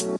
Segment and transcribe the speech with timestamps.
[0.00, 0.16] Servus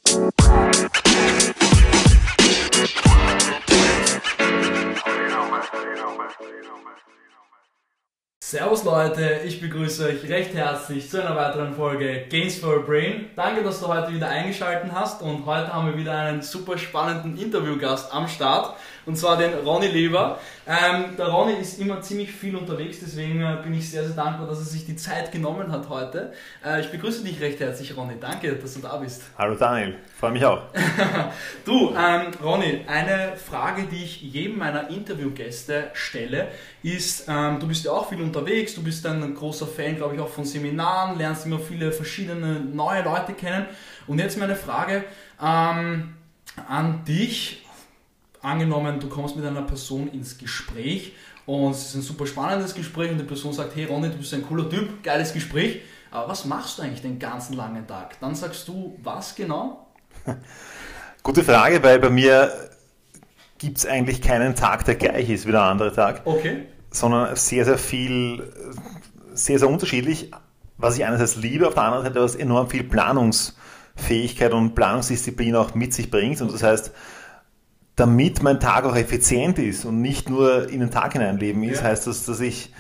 [8.85, 13.31] Leute, ich begrüße euch recht herzlich zu einer weiteren Folge Games for a Brain.
[13.37, 17.39] Danke, dass du heute wieder eingeschaltet hast und heute haben wir wieder einen super spannenden
[17.39, 18.77] Interviewgast am Start
[19.07, 20.39] und zwar den Ronny Leber.
[20.67, 24.47] Ähm, der Ronny ist immer ziemlich viel unterwegs, deswegen äh, bin ich sehr, sehr dankbar,
[24.47, 26.33] dass er sich die Zeit genommen hat heute.
[26.65, 28.15] Äh, ich begrüße dich recht herzlich, Ronny.
[28.21, 29.23] Danke, dass du da bist.
[29.37, 30.63] Hallo Daniel, freue mich auch.
[31.65, 36.49] du, ähm, Ronny, eine Frage, die ich jedem meiner Interviewgäste stelle,
[36.83, 40.21] ist, ähm, du bist ja auch viel unterwegs, du bist ein großer Fan, glaube ich,
[40.21, 43.67] auch von Seminaren, lernst immer viele verschiedene neue Leute kennen.
[44.07, 45.05] Und jetzt meine Frage
[45.43, 46.15] ähm,
[46.69, 47.65] an dich
[48.43, 51.13] angenommen, du kommst mit einer Person ins Gespräch
[51.47, 54.33] und es ist ein super spannendes Gespräch und die Person sagt, hey Ronny, du bist
[54.35, 58.19] ein cooler Typ, geiles Gespräch, aber was machst du eigentlich den ganzen langen Tag?
[58.21, 59.87] Dann sagst du, was genau?
[61.23, 62.53] Gute Frage, weil bei mir
[63.59, 66.23] gibt es eigentlich keinen Tag, der gleich ist wie der andere Tag.
[66.25, 66.67] Okay.
[66.91, 68.51] Sondern sehr, sehr viel,
[69.35, 70.31] sehr, sehr unterschiedlich.
[70.79, 75.75] Was ich einerseits liebe, auf der anderen Seite, was enorm viel Planungsfähigkeit und Planungsdisziplin auch
[75.75, 76.41] mit sich bringt.
[76.41, 76.93] Und das heißt,
[77.97, 81.89] damit mein Tag auch effizient ist und nicht nur in den Tag hineinleben ist, ja.
[81.89, 82.73] heißt das, dass ich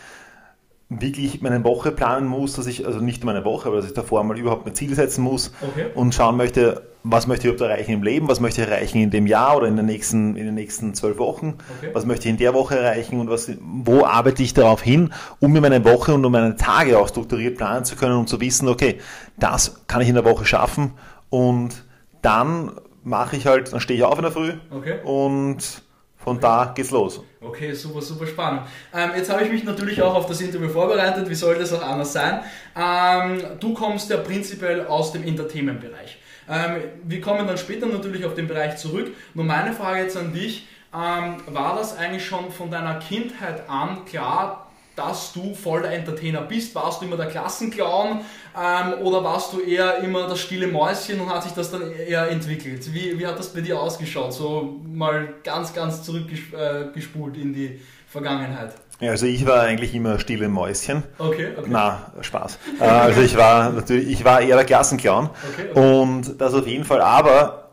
[0.90, 4.24] wirklich meine Woche planen muss, dass ich, also nicht meine Woche, aber dass ich davor
[4.24, 5.86] mal überhaupt ein Ziel setzen muss okay.
[5.94, 9.10] und schauen möchte, was möchte ich überhaupt erreichen im Leben, was möchte ich erreichen in
[9.10, 11.90] dem Jahr oder in den nächsten, in den nächsten zwölf Wochen, okay.
[11.92, 15.52] was möchte ich in der Woche erreichen und was, wo arbeite ich darauf hin, um
[15.52, 18.40] mir meine Woche und um meine Tage auch strukturiert planen zu können und um zu
[18.40, 18.98] wissen, okay,
[19.38, 20.94] das kann ich in der Woche schaffen
[21.30, 21.84] und
[22.20, 24.98] dann mache ich halt, dann stehe ich auf in der Früh okay.
[25.04, 25.82] und
[26.16, 26.42] von okay.
[26.42, 27.22] da geht's los.
[27.40, 28.62] Okay, super, super spannend.
[28.94, 31.28] Ähm, jetzt habe ich mich natürlich auch auf das Interview vorbereitet.
[31.28, 32.40] Wie soll das auch anders sein?
[32.76, 36.18] Ähm, du kommst ja prinzipiell aus dem Entertainment-Bereich.
[36.50, 39.12] Ähm, wir kommen dann später natürlich auf den Bereich zurück.
[39.32, 40.66] Nur meine Frage jetzt an dich.
[40.92, 44.59] Ähm, war das eigentlich schon von deiner Kindheit an klar,
[45.00, 46.74] dass du voll der Entertainer bist?
[46.74, 48.20] Warst du immer der Klassenclown
[48.56, 52.28] ähm, oder warst du eher immer das stille Mäuschen und hat sich das dann eher
[52.28, 52.92] entwickelt?
[52.92, 54.32] Wie, wie hat das bei dir ausgeschaut?
[54.32, 58.74] So mal ganz, ganz zurückgespult in die Vergangenheit.
[59.00, 61.02] Ja, also ich war eigentlich immer stille Mäuschen.
[61.16, 61.68] Okay, okay.
[61.70, 62.58] Na, Spaß.
[62.78, 65.30] Äh, also ich war natürlich, ich war eher der Klassenclown.
[65.30, 66.00] Okay, okay.
[66.02, 67.69] Und das auf jeden Fall, aber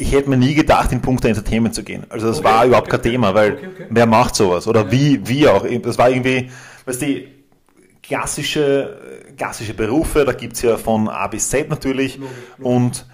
[0.00, 2.06] ich hätte mir nie gedacht, in Punkt Entertainment zu gehen.
[2.08, 3.58] Also das okay, war überhaupt kein Thema, weil
[3.90, 4.66] wer macht sowas?
[4.68, 5.66] Oder wie, wie auch.
[5.82, 6.50] Das war irgendwie,
[6.86, 7.24] weißt du,
[8.02, 8.96] klassische,
[9.36, 12.16] klassische Berufe, da gibt es ja von A bis Z natürlich.
[12.16, 12.76] Logisch, logisch.
[12.76, 13.06] Und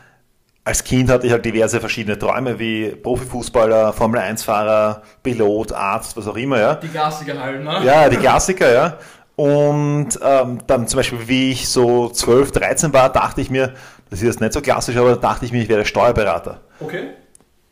[0.63, 6.37] als Kind hatte ich halt diverse verschiedene Träume, wie Profifußballer, Formel-1-Fahrer, Pilot, Arzt, was auch
[6.37, 6.59] immer.
[6.59, 6.75] Ja.
[6.77, 7.81] Die Klassiker halt, ne?
[7.85, 8.99] Ja, die Klassiker, ja.
[9.37, 13.75] Und ähm, dann zum Beispiel, wie ich so 12, 13 war, dachte ich mir,
[14.15, 16.61] das ist jetzt nicht so klassisch, aber da dachte ich mir, ich werde Steuerberater.
[16.79, 17.09] Okay.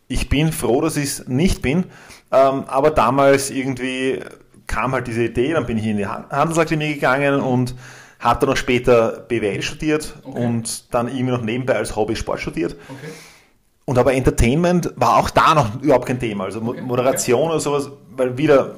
[0.08, 1.84] Ich bin froh, dass ich es nicht bin,
[2.32, 4.18] ähm, aber damals irgendwie
[4.66, 7.76] kam halt diese Idee, dann bin ich in die Handelsakademie gegangen und
[8.18, 10.44] habe dann noch später BWL studiert okay.
[10.44, 12.74] und dann irgendwie noch nebenbei als Hobby Sport studiert.
[12.88, 13.12] Okay.
[13.84, 16.44] Und aber Entertainment war auch da noch überhaupt kein Thema.
[16.44, 16.80] Also okay.
[16.80, 18.74] Moderation oder sowas, weil wieder.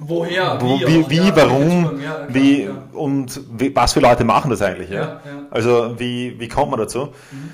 [0.00, 0.58] Woher?
[0.60, 2.82] Wie, wie, wie ja, warum, ja, wie ja.
[2.92, 4.90] und wie, was für Leute machen das eigentlich?
[4.90, 5.20] Ja?
[5.50, 7.08] Also wie, wie kommt man dazu?
[7.30, 7.50] Mhm.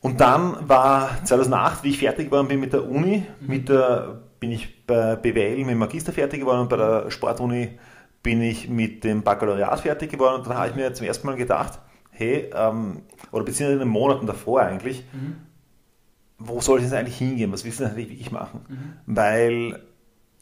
[0.00, 3.46] Und dann war 2008, wie ich fertig geworden bin mit der Uni, mhm.
[3.46, 7.78] mit der bin ich bei BWL mit dem Magister fertig geworden und bei der Sportuni
[8.22, 11.36] bin ich mit dem Baccalaureat fertig geworden und dann habe ich mir zum ersten Mal
[11.36, 11.78] gedacht,
[12.10, 13.02] hey, ähm,
[13.32, 15.36] oder beziehungsweise in den Monaten davor eigentlich, mhm.
[16.38, 17.52] wo soll ich jetzt eigentlich hingehen?
[17.52, 18.60] Was willst du denn eigentlich wirklich machen?
[18.68, 18.92] Mhm.
[19.06, 19.82] Weil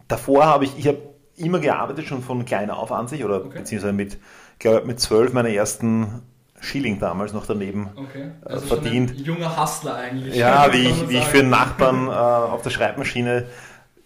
[0.07, 0.99] davor habe ich, ich habe
[1.39, 3.59] immer gearbeitet, schon von klein auf an sich, oder okay.
[3.59, 4.19] beziehungsweise mit,
[4.59, 6.23] glaube mit zwölf meine ersten
[6.61, 8.31] Schilling damals noch daneben okay.
[8.45, 9.15] Äh, also verdient.
[9.15, 10.35] junger Hustler eigentlich.
[10.35, 13.47] Ja, wie ich, wie ich für einen Nachbarn äh, auf der Schreibmaschine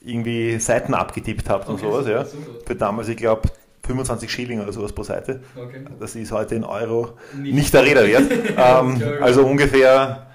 [0.05, 2.25] irgendwie Seiten abgetippt und okay, sowas, ja.
[2.25, 2.67] Super.
[2.67, 3.49] Für damals, ich glaube,
[3.87, 5.41] 25 Schilling oder sowas pro Seite.
[5.57, 5.85] Okay.
[5.99, 8.31] Das ist heute in Euro nicht, nicht der Rede wert.
[8.57, 10.27] ähm, also ungefähr,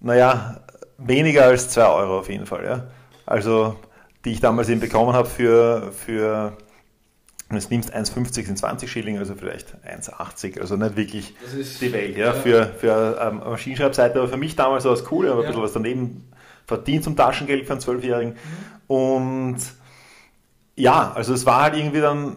[0.00, 0.60] naja,
[0.98, 2.64] weniger als 2 Euro auf jeden Fall.
[2.64, 2.86] Ja.
[3.26, 3.76] Also,
[4.24, 6.56] die ich damals eben bekommen habe für, für
[7.48, 11.34] wenn du es nimmst, 1,50 sind 20 Schilling, also vielleicht 1,80, also nicht wirklich
[11.80, 12.32] die Welt, ja, ja.
[12.34, 15.48] für, für ähm, Maschinenschreibseite, aber für mich damals war es cool, ich habe ein ja.
[15.48, 16.30] bisschen was daneben
[16.66, 18.34] verdient zum Taschengeld für einen Zwölfjährigen.
[18.34, 18.94] Mhm.
[18.94, 19.58] Und
[20.76, 22.36] ja, also es war halt irgendwie dann,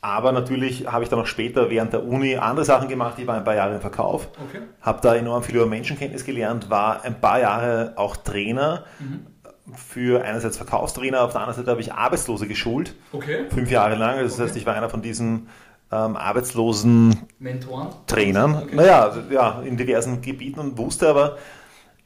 [0.00, 3.18] aber natürlich habe ich dann auch später während der Uni andere Sachen gemacht.
[3.18, 4.62] Ich war ein paar Jahre im Verkauf, okay.
[4.80, 8.84] habe da enorm viel über Menschenkenntnis gelernt, war ein paar Jahre auch Trainer.
[8.98, 9.26] Mhm
[9.74, 12.94] für einerseits Verkaufstrainer, auf der anderen Seite habe ich Arbeitslose geschult.
[13.12, 13.46] Okay.
[13.50, 14.18] Fünf Jahre lang.
[14.18, 14.42] Also das okay.
[14.44, 15.48] heißt, ich war einer von diesen
[15.92, 17.88] ähm, arbeitslosen Mentoren?
[18.06, 18.76] Trainern, okay.
[18.76, 21.38] naja, ja, in diversen Gebieten und wusste aber,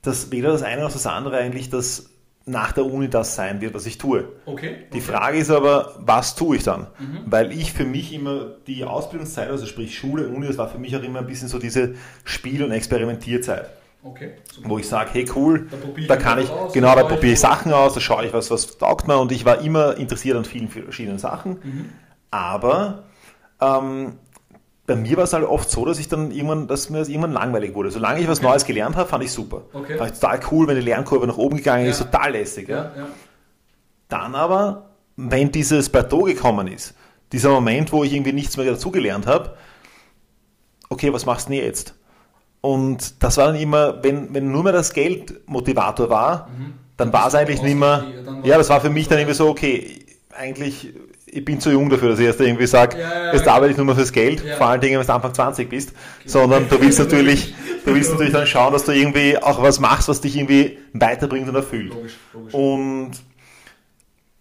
[0.03, 2.11] dass weder das eine noch das andere eigentlich das
[2.47, 4.29] nach der Uni das sein wird, was ich tue.
[4.47, 4.87] Okay.
[4.93, 6.89] Die Frage ist aber, was tue ich dann?
[6.99, 7.21] Mhm.
[7.27, 10.97] Weil ich für mich immer die Ausbildungszeit, also sprich Schule, Uni, das war für mich
[10.97, 13.71] auch immer ein bisschen so diese Spiel- und Experimentierzeit.
[14.02, 14.32] Okay,
[14.62, 15.69] wo ich sage, hey cool,
[16.08, 18.79] da, kann ich, aus, genau, da probiere ich Sachen aus, da schaue ich, was, was
[18.79, 21.58] taugt mir und ich war immer interessiert an vielen verschiedenen Sachen.
[21.62, 21.93] Mhm.
[22.31, 23.05] Aber
[23.61, 24.14] ähm,
[24.87, 27.32] bei mir war es halt oft so, dass ich dann irgendwann, dass mir das irgendwann
[27.32, 27.91] langweilig wurde.
[27.91, 28.49] Solange ich was okay.
[28.49, 29.62] Neues gelernt habe, fand ich super.
[29.73, 29.99] Okay.
[29.99, 31.91] Fand ich total cool, wenn die Lernkurve nach oben gegangen ja.
[31.91, 32.69] ist, total lässig.
[32.69, 32.93] Ja.
[32.97, 33.06] Ja,
[34.08, 36.94] dann aber, wenn dieses Plateau gekommen ist,
[37.32, 39.56] dieser Moment, wo ich irgendwie nichts mehr dazugelernt habe,
[40.88, 41.94] okay, was machst du denn jetzt?
[42.61, 46.75] Und das war dann immer, wenn, wenn nur mehr das Geld Motivator war, mhm.
[46.97, 48.05] dann war es eigentlich nicht mehr,
[48.45, 50.05] ja, das war für mich dann irgendwie so, okay,
[50.37, 50.93] eigentlich,
[51.25, 53.77] ich bin zu jung dafür, dass ich erst irgendwie sage, ja, ja, jetzt arbeite ich
[53.79, 55.93] nur mehr fürs Geld, vor allen Dingen, wenn du Anfang 20 bist,
[56.27, 57.55] sondern du willst natürlich,
[57.87, 61.49] du willst natürlich dann schauen, dass du irgendwie auch was machst, was dich irgendwie weiterbringt
[61.49, 61.95] und erfüllt.
[61.95, 62.55] Logisch, logisch.
[62.55, 63.12] Und,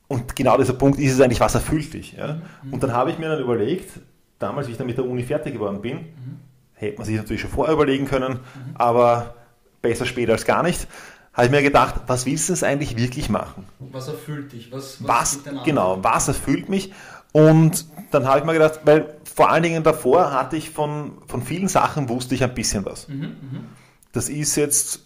[0.10, 2.14] und genau dieser Punkt ist es eigentlich, was erfüllt dich.
[2.18, 2.42] Ja?
[2.64, 2.74] Mhm.
[2.74, 3.92] Und dann habe ich mir dann überlegt,
[4.40, 6.49] damals, wie ich dann mit der Uni fertig geworden bin, mhm
[6.80, 8.76] Hätte man sich natürlich schon vorher überlegen können, mhm.
[8.76, 9.36] aber
[9.82, 10.88] besser später als gar nicht.
[11.34, 13.66] Habe ich mir gedacht, was willst du es eigentlich wirklich machen?
[13.80, 14.72] Was erfüllt dich?
[14.72, 16.94] Was, was, was genau, was erfüllt mich?
[17.34, 21.42] Und dann habe ich mir gedacht, weil vor allen Dingen davor hatte ich von, von
[21.44, 23.10] vielen Sachen wusste ich ein bisschen was.
[23.10, 23.66] Mhm, mhm.
[24.14, 25.06] das ist jetzt,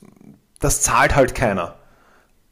[0.60, 1.76] das zahlt halt keiner.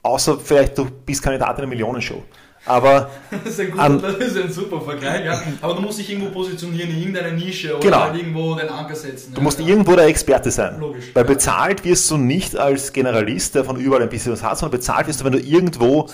[0.01, 2.24] Außer vielleicht du bist Kandidat in einer Millionenshow.
[2.66, 5.42] Aber das, ist ein guter, an, das ist ein super Vergleich, ja.
[5.62, 8.02] Aber du musst dich irgendwo positionieren in irgendeiner Nische oder genau.
[8.02, 9.34] halt irgendwo den Anker setzen.
[9.34, 9.66] Du ja, musst ja.
[9.66, 10.80] irgendwo der Experte sein.
[10.80, 11.06] Logisch.
[11.13, 14.78] Weil bezahlt wirst du nicht als Generalist, der von überall ein bisschen was hat, sondern
[14.78, 16.08] bezahlt wirst du, wenn du irgendwo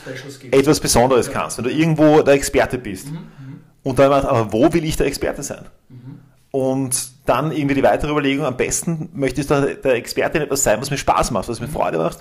[0.52, 3.12] etwas Besonderes kannst, wenn du irgendwo der Experte bist.
[3.12, 3.62] Mhm, mhm.
[3.84, 5.66] Und dann, aber wo will ich der Experte sein?
[5.90, 6.07] Mhm.
[6.58, 10.64] Und dann irgendwie die weitere Überlegung, am besten möchte ich der, der Experte in etwas
[10.64, 12.18] sein, was mir Spaß macht, was mir Freude macht,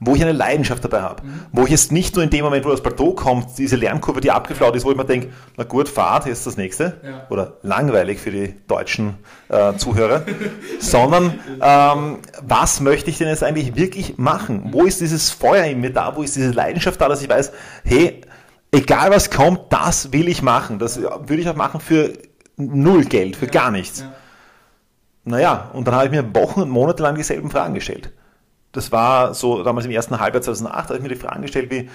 [0.00, 1.22] wo ich eine Leidenschaft dabei habe.
[1.52, 4.32] Wo ich jetzt nicht nur in dem Moment, wo das Plateau kommt, diese Lernkurve, die
[4.32, 7.00] abgeflaut ist, wo ich mir denke, na gut, Fahrt, jetzt das nächste.
[7.04, 7.26] Ja.
[7.30, 9.14] Oder langweilig für die deutschen
[9.50, 10.24] äh, Zuhörer.
[10.80, 14.70] sondern ähm, was möchte ich denn jetzt eigentlich wirklich machen?
[14.72, 16.16] Wo ist dieses Feuer in mir da?
[16.16, 17.52] Wo ist diese Leidenschaft da, dass ich weiß,
[17.84, 18.22] hey,
[18.72, 20.80] egal was kommt, das will ich machen.
[20.80, 22.14] Das würde ich auch machen für
[22.56, 23.52] null Geld, für ja.
[23.52, 24.00] gar nichts.
[24.00, 24.12] Ja.
[25.24, 28.12] Naja, und dann habe ich mir Wochen und Monate lang dieselben Fragen gestellt.
[28.72, 31.88] Das war so damals im ersten Halbjahr 2008, habe ich mir die Fragen gestellt wie,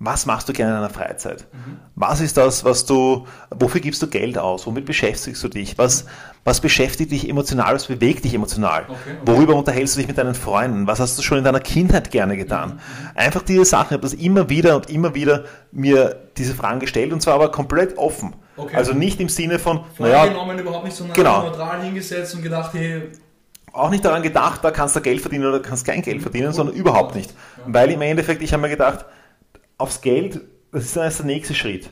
[0.00, 1.48] was machst du gerne in deiner Freizeit?
[1.52, 1.78] Mhm.
[1.96, 4.64] Was ist das, was du, wofür gibst du Geld aus?
[4.66, 5.76] Womit beschäftigst du dich?
[5.76, 6.06] Was,
[6.44, 7.74] was beschäftigt dich emotional?
[7.74, 8.84] Was bewegt dich emotional?
[8.84, 9.16] Okay, okay.
[9.26, 10.86] Worüber unterhältst du dich mit deinen Freunden?
[10.86, 12.74] Was hast du schon in deiner Kindheit gerne getan?
[12.74, 12.80] Mhm.
[13.16, 13.88] Einfach diese Sachen.
[13.88, 17.50] Ich habe das immer wieder und immer wieder mir diese Fragen gestellt und zwar aber
[17.50, 18.34] komplett offen.
[18.58, 18.76] Okay.
[18.76, 21.42] Also nicht im Sinne von, naja, überhaupt nicht so genau.
[21.42, 23.02] neutral hingesetzt und gedacht, hey,
[23.72, 26.74] auch nicht daran gedacht, da kannst du Geld verdienen oder kannst kein Geld verdienen, sondern
[26.74, 27.32] überhaupt nicht.
[27.66, 29.04] Weil im Endeffekt, ich habe mir gedacht,
[29.76, 30.40] aufs Geld,
[30.72, 31.90] das ist dann erst der nächste Schritt.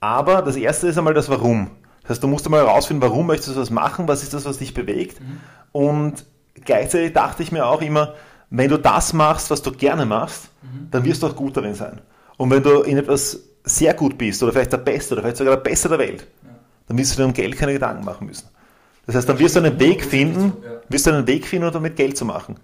[0.00, 1.70] Aber das erste ist einmal das Warum.
[2.02, 4.58] Das heißt, du musst einmal herausfinden, warum möchtest du das machen, was ist das, was
[4.58, 5.20] dich bewegt.
[5.20, 5.40] Mhm.
[5.72, 6.26] Und
[6.62, 8.14] gleichzeitig dachte ich mir auch immer,
[8.50, 10.88] wenn du das machst, was du gerne machst, mhm.
[10.90, 12.02] dann wirst du auch gut darin sein.
[12.36, 15.56] Und wenn du in etwas sehr gut bist oder vielleicht der Beste oder vielleicht sogar
[15.56, 16.50] der Beste der Welt, ja.
[16.86, 18.48] dann wirst du dir um Geld keine Gedanken machen müssen.
[19.06, 20.52] Das heißt, dann wirst du einen Weg finden,
[20.88, 22.56] wirst du einen Weg finden, um damit Geld zu machen.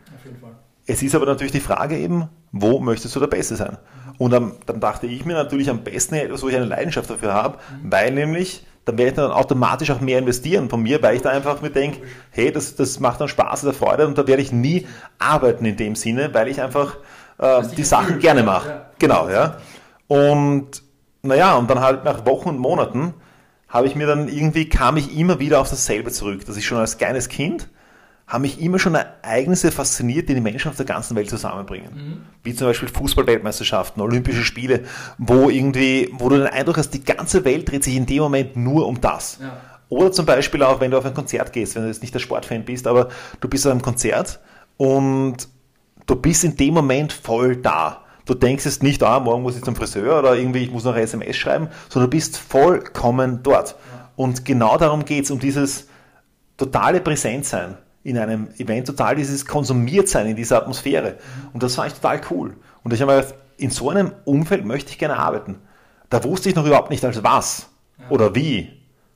[0.87, 3.79] Es ist aber natürlich die Frage eben, wo möchtest du der Beste sein?
[4.19, 7.33] Und dann, dann dachte ich mir natürlich am besten etwas, wo ich eine Leidenschaft dafür
[7.33, 7.93] habe, mhm.
[7.93, 11.31] weil nämlich dann werde ich dann automatisch auch mehr investieren von mir, weil ich da
[11.31, 14.53] einfach mir denke, hey, das, das macht dann Spaß, das Freude und da werde ich
[14.53, 14.87] nie
[15.19, 16.97] arbeiten in dem Sinne, weil ich einfach
[17.39, 18.69] äh, die Sachen gerne mache.
[18.69, 18.87] Ja.
[18.99, 19.59] Genau, ja.
[20.09, 20.83] Und
[21.23, 23.15] naja, und dann halt nach Wochen und Monaten
[23.69, 26.79] habe ich mir dann irgendwie, kam ich immer wieder auf dasselbe zurück, dass ich schon
[26.79, 27.69] als kleines Kind
[28.31, 31.91] haben mich immer schon Ereignisse fasziniert, die die Menschen auf der ganzen Welt zusammenbringen.
[31.93, 32.23] Mhm.
[32.45, 34.85] Wie zum Beispiel Fußballweltmeisterschaften, Olympische Spiele,
[35.19, 38.57] wo irgendwie, wo du den Eindruck hast, die ganze Welt dreht sich in dem Moment
[38.57, 39.39] nur um das.
[39.41, 39.57] Ja.
[39.89, 42.21] Oder zum Beispiel auch, wenn du auf ein Konzert gehst, wenn du jetzt nicht der
[42.21, 43.09] Sportfan bist, aber
[43.41, 44.39] du bist auf einem Konzert
[44.77, 45.49] und
[46.07, 48.05] du bist in dem Moment voll da.
[48.31, 50.93] Du denkst jetzt nicht, ah, morgen muss ich zum Friseur oder irgendwie, ich muss noch
[50.93, 53.71] eine SMS schreiben, sondern du bist vollkommen dort.
[53.71, 54.09] Ja.
[54.15, 55.89] Und genau darum geht es, um dieses
[56.57, 61.17] totale Präsentsein in einem Event, total dieses Konsumiertsein in dieser Atmosphäre.
[61.53, 62.57] Und das fand ich total cool.
[62.85, 65.59] Und ich habe mir gedacht, in so einem Umfeld möchte ich gerne arbeiten.
[66.09, 67.69] Da wusste ich noch überhaupt nicht als was
[67.99, 68.11] ja.
[68.11, 68.71] oder wie.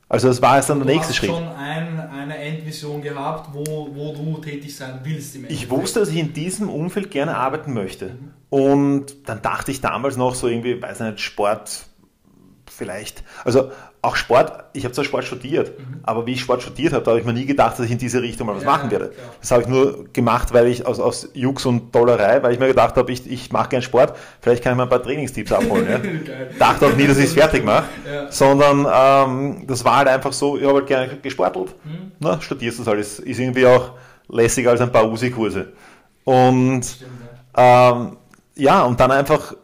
[0.09, 1.31] Also das war jetzt dann der nächste Schritt.
[1.31, 6.11] Du schon ein, eine Endvision gehabt, wo, wo du tätig sein willst Ich wusste, dass
[6.11, 8.07] ich in diesem Umfeld gerne arbeiten möchte.
[8.07, 8.31] Mhm.
[8.51, 11.87] Und dann dachte ich damals noch so irgendwie, weiß nicht, Sport,
[12.71, 13.71] vielleicht, also
[14.05, 16.01] auch Sport, ich habe zwar Sport studiert, mhm.
[16.03, 17.99] aber wie ich Sport studiert habe, da habe ich mir nie gedacht, dass ich in
[17.99, 19.07] diese Richtung mal was ja, machen werde.
[19.07, 19.23] Ja.
[19.41, 22.69] Das habe ich nur gemacht, weil ich aus, aus Jux und Dollerei, weil ich mir
[22.69, 25.87] gedacht habe, ich, ich mache gern Sport, vielleicht kann ich mal ein paar Trainingstipps abholen.
[25.89, 25.99] ja.
[26.59, 28.31] Dachte auch nie, dass ich es fertig mache, ja.
[28.31, 32.13] sondern ähm, das war halt einfach so, ich habe halt gerne gesportelt, mhm.
[32.21, 33.93] Na, studierst das alles, ist irgendwie auch
[34.29, 35.73] lässiger als ein paar USI-Kurse.
[36.25, 37.11] Und Stimmt,
[37.57, 38.17] ähm,
[38.57, 39.55] ja, und dann einfach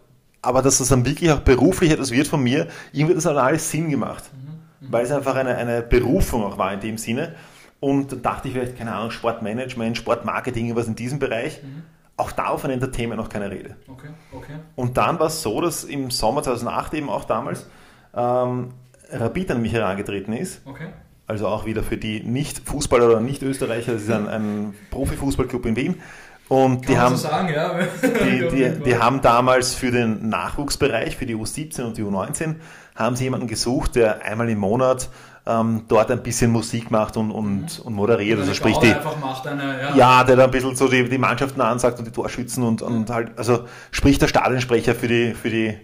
[0.42, 3.36] aber dass das dann wirklich auch beruflich etwas wird von mir, irgendwie hat das dann
[3.36, 4.24] alles Sinn gemacht.
[4.32, 4.86] Mhm.
[4.86, 4.92] Mhm.
[4.92, 7.34] Weil es einfach eine, eine Berufung auch war in dem Sinne.
[7.78, 11.62] Und dann dachte ich vielleicht, keine Ahnung, Sportmanagement, Sportmarketing, was in diesem Bereich.
[11.62, 11.82] Mhm.
[12.16, 13.76] Auch da auf ein Entertainment noch keine Rede.
[13.88, 14.56] Okay, okay.
[14.76, 17.66] Und dann war es so, dass im Sommer 2008 eben auch damals
[18.14, 18.74] ähm,
[19.10, 20.60] Rapid an mich herangetreten ist.
[20.66, 20.88] Okay.
[21.26, 26.02] Also auch wieder für die Nicht-Fußballer oder Nicht-Österreicher, das ist ein, ein Profifußballclub in Wien.
[26.50, 27.74] Und die haben, so sagen, ja.
[28.02, 32.56] die, die, die, haben damals für den Nachwuchsbereich, für die U17 und die U19,
[32.96, 35.10] haben sie jemanden gesucht, der einmal im Monat
[35.46, 37.84] ähm, dort ein bisschen Musik macht und, und, mhm.
[37.84, 38.40] und moderiert.
[38.40, 39.94] Also sprich die, eine, ja.
[39.94, 40.24] ja.
[40.24, 43.38] der da ein bisschen so die, die Mannschaften ansagt und die Torschützen und, und halt,
[43.38, 45.78] also sprich der Stadionsprecher für die, für die,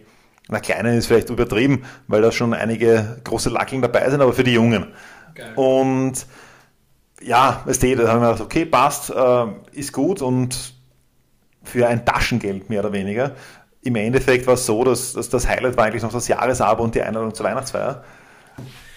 [0.48, 4.42] na kleinen ist vielleicht übertrieben, weil da schon einige große Lacking dabei sind, aber für
[4.42, 4.88] die Jungen.
[5.36, 5.52] Geil.
[5.54, 6.26] Und
[7.22, 10.74] ja, weißt du, da haben wir gedacht, okay, passt, äh, ist gut und
[11.62, 13.32] für ein Taschengeld mehr oder weniger.
[13.82, 16.94] Im Endeffekt war es so, dass, dass das Highlight war eigentlich noch das Jahresabo und
[16.94, 18.04] die Einladung zur Weihnachtsfeier.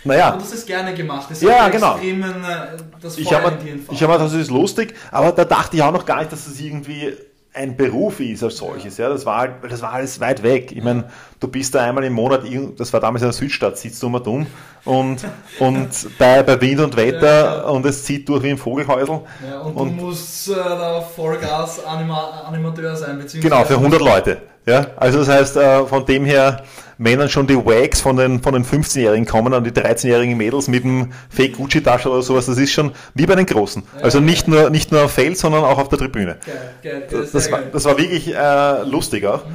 [0.04, 0.32] Naja.
[0.32, 1.30] Und das ist gerne gemacht.
[1.30, 1.94] Das ja, genau.
[1.94, 5.92] Extremen, äh, das ich habe hab mir, das ist lustig, aber da dachte ich auch
[5.92, 7.14] noch gar nicht, dass es irgendwie
[7.54, 8.98] ein Beruf ist als solches.
[8.98, 10.72] Ja, das war halt, das war alles weit weg.
[10.72, 11.06] Ich meine,
[11.40, 12.44] du bist da einmal im Monat,
[12.78, 14.46] das war damals in der Südstadt, sitzt du immer dumm
[14.86, 15.26] und,
[15.60, 17.62] und bei, bei Wind und Wetter ja, ja.
[17.64, 19.22] und es zieht durch wie ein Vogelhäusl.
[19.50, 23.26] Ja, und, und, du musst äh, da Vollgas-Animateur sein.
[23.42, 24.42] Genau, für 100 Leute.
[24.66, 26.64] Ja, also das heißt, äh, von dem her,
[27.00, 30.68] wenn dann schon die Wags von den, von den 15-Jährigen kommen und die 13-jährigen Mädels
[30.68, 33.82] mit dem Fake Gucci-Tasche oder sowas, das ist schon wie bei den Großen.
[34.02, 36.40] Also nicht nur, nicht nur auf Feld, sondern auch auf der Tribüne.
[36.46, 39.46] Geil, geil, das, das, war, das war wirklich äh, lustig auch.
[39.46, 39.52] Mhm.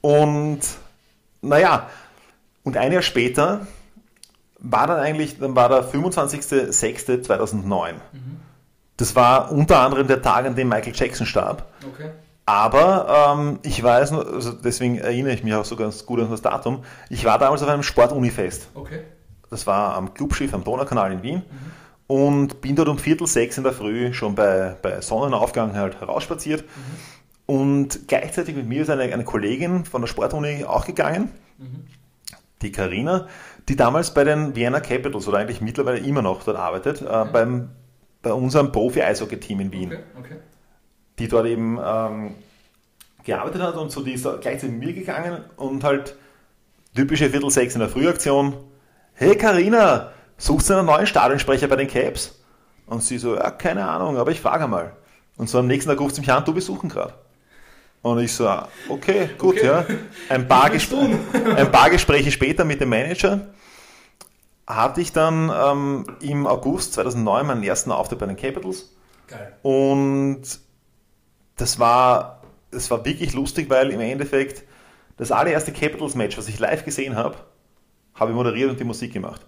[0.00, 0.60] Und
[1.42, 1.90] naja,
[2.62, 3.66] und ein Jahr später
[4.58, 7.92] war dann eigentlich, dann war der 25.06.2009.
[7.92, 7.98] Mhm.
[8.96, 11.70] Das war unter anderem der Tag, an dem Michael Jackson starb.
[11.86, 12.08] Okay.
[12.46, 16.42] Aber ähm, ich weiß, also deswegen erinnere ich mich auch so ganz gut an das
[16.42, 16.84] Datum.
[17.10, 18.68] Ich war damals auf einem Sportunifest.
[18.74, 19.00] Okay.
[19.50, 21.36] Das war am Clubschiff am Donaukanal in Wien.
[21.38, 21.72] Mhm.
[22.06, 26.62] Und bin dort um Viertel sechs in der Früh schon bei, bei Sonnenaufgang halt herausspaziert.
[26.62, 27.52] Mhm.
[27.52, 31.84] Und gleichzeitig mit mir ist eine, eine Kollegin von der Sportuni auch gegangen, mhm.
[32.62, 33.26] die Karina,
[33.68, 37.70] die damals bei den Vienna Capitals oder eigentlich mittlerweile immer noch dort arbeitet, äh, beim,
[38.22, 39.92] bei unserem Profi-Eishockey-Team in Wien.
[39.92, 40.02] Okay.
[40.18, 40.36] Okay
[41.18, 42.34] die dort eben ähm,
[43.24, 46.16] gearbeitet hat und so die ist gleich zu mir gegangen und halt
[46.94, 48.54] typische Viertel sechs in der Frühaktion.
[49.14, 52.38] Hey Karina, suchst du einen neuen Stadionsprecher bei den Caps?
[52.86, 54.92] Und sie so, ja, keine Ahnung, aber ich frage mal.
[55.36, 57.14] Und so am nächsten Tag ruft sie mich an, du besuchen gerade.
[58.02, 58.48] Und ich so,
[58.88, 59.66] okay, gut, okay.
[59.66, 59.84] ja.
[60.28, 60.70] Ein paar,
[61.56, 63.48] ein paar, Gespräche später mit dem Manager
[64.66, 68.90] hatte ich dann ähm, im August 2009 meinen ersten Auftritt bei den Capitals.
[69.26, 69.56] Geil.
[69.62, 70.42] Und
[71.56, 74.64] das war, das war wirklich lustig, weil im Endeffekt
[75.16, 77.36] das allererste Capitals-Match, was ich live gesehen habe,
[78.14, 79.40] habe ich moderiert und die Musik gemacht.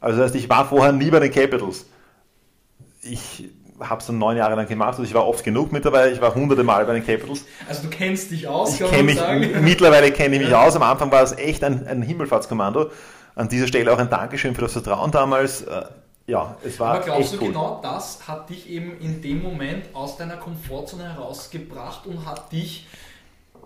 [0.00, 1.86] Also das heißt, ich war vorher nie bei den Capitals.
[3.02, 3.48] Ich
[3.80, 6.20] habe es dann neun Jahre lang gemacht, also ich war oft genug mit dabei, ich
[6.20, 7.44] war hunderte Mal bei den Capitals.
[7.68, 9.64] Also du kennst dich aus, ich kann man mich, sagen.
[9.64, 12.90] Mittlerweile kenne ich mich aus, am Anfang war es echt ein, ein Himmelfahrtskommando.
[13.34, 15.64] An dieser Stelle auch ein Dankeschön für das Vertrauen damals.
[16.32, 16.94] Ja, es war.
[16.94, 17.48] Aber glaubst du, cool.
[17.48, 22.86] genau das hat dich eben in dem Moment aus deiner Komfortzone herausgebracht und hat dich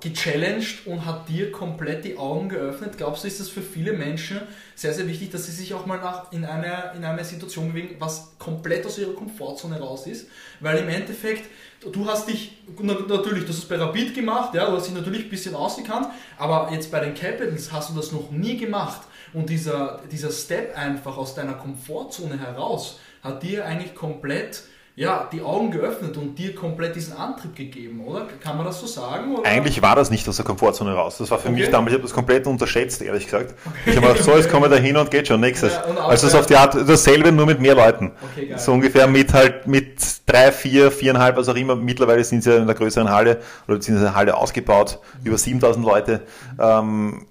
[0.00, 2.94] gechallenged und hat dir komplett die Augen geöffnet?
[2.96, 4.40] Glaubst du, ist das für viele Menschen
[4.74, 7.94] sehr, sehr wichtig, dass sie sich auch mal nach, in, eine, in eine Situation bewegen,
[8.00, 10.26] was komplett aus ihrer Komfortzone raus ist?
[10.58, 11.48] Weil im Endeffekt,
[11.92, 15.26] du hast dich, natürlich, du hast es bei Rapid gemacht, ja, du hast dich natürlich
[15.26, 19.02] ein bisschen ausgekannt, aber jetzt bei den Capitals hast du das noch nie gemacht.
[19.32, 24.62] Und dieser, dieser Step einfach aus deiner Komfortzone heraus hat dir eigentlich komplett
[24.96, 28.26] ja, die Augen geöffnet und dir komplett diesen Antrieb gegeben, oder?
[28.42, 29.36] Kann man das so sagen?
[29.36, 29.46] Oder?
[29.46, 31.18] Eigentlich war das nicht aus der Komfortzone raus.
[31.18, 31.60] Das war für okay.
[31.60, 33.54] mich damals, ich habe das komplett unterschätzt, ehrlich gesagt.
[33.66, 33.76] Okay.
[33.84, 35.74] Ich habe gedacht, so, jetzt kommen wir da hin und geht schon, nächstes.
[35.74, 38.12] Ja, also so auf die Art, dasselbe, nur mit mehr Leuten.
[38.32, 41.76] Okay, so ungefähr mit halt, mit drei, vier, viereinhalb, was auch immer.
[41.76, 45.26] Mittlerweile sind sie ja in der größeren Halle, oder sind in der Halle ausgebaut, mhm.
[45.26, 46.22] über 7000 Leute.
[46.58, 47.26] Ähm,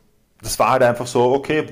[0.46, 1.66] das war halt einfach so, okay,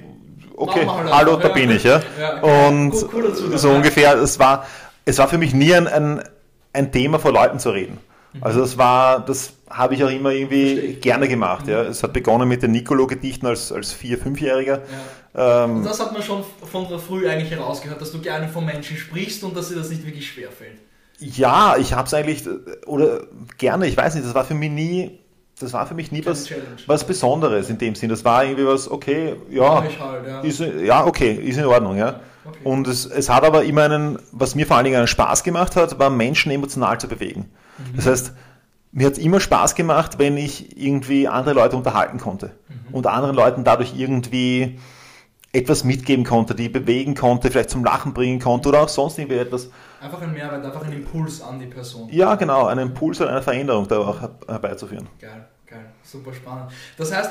[0.56, 2.02] okay, hallo, da bin ich, ja.
[2.42, 4.66] Und so ungefähr, es war,
[5.06, 6.24] es war für mich nie ein, ein,
[6.74, 8.00] ein Thema vor Leuten zu reden.
[8.34, 8.44] Mhm.
[8.44, 10.94] Also das war, das habe ich auch immer irgendwie Verstehe.
[10.96, 11.66] gerne gemacht.
[11.66, 11.72] Mhm.
[11.72, 11.82] Ja.
[11.84, 14.82] Es hat begonnen mit den Nicolo-Gedichten als, als Vier-, Fünfjähriger.
[15.36, 15.66] Ja.
[15.66, 18.66] Ähm, und das hat man schon von der Früh eigentlich herausgehört, dass du gerne von
[18.66, 20.78] Menschen sprichst und dass dir das nicht wirklich schwer fällt.
[21.20, 22.44] Ja, ich habe es eigentlich,
[22.86, 23.22] oder
[23.58, 25.20] gerne, ich weiß nicht, das war für mich nie,
[25.60, 26.50] das war für mich nie was,
[26.88, 28.10] was Besonderes in dem Sinn.
[28.10, 30.42] Das war irgendwie was, okay, ja, halt, ja.
[30.42, 32.20] Ist, ja, okay, ist in Ordnung, ja.
[32.46, 32.60] Okay.
[32.64, 35.76] Und es, es hat aber immer einen, was mir vor allen Dingen einen Spaß gemacht
[35.76, 37.52] hat, war Menschen emotional zu bewegen.
[37.78, 37.96] Mhm.
[37.96, 38.34] Das heißt,
[38.92, 42.94] mir hat es immer Spaß gemacht, wenn ich irgendwie andere Leute unterhalten konnte mhm.
[42.94, 44.80] und anderen Leuten dadurch irgendwie
[45.54, 49.38] etwas mitgeben konnte, die bewegen konnte, vielleicht zum Lachen bringen konnte oder auch sonst irgendwie
[49.38, 49.70] etwas.
[50.02, 52.10] Einfach ein Mehrwert, einfach ein Impuls an die Person.
[52.12, 55.08] Ja, genau, einen Impuls und eine Veränderung da auch herbeizuführen.
[55.22, 56.72] Geil, geil, super spannend.
[56.98, 57.30] Das heißt,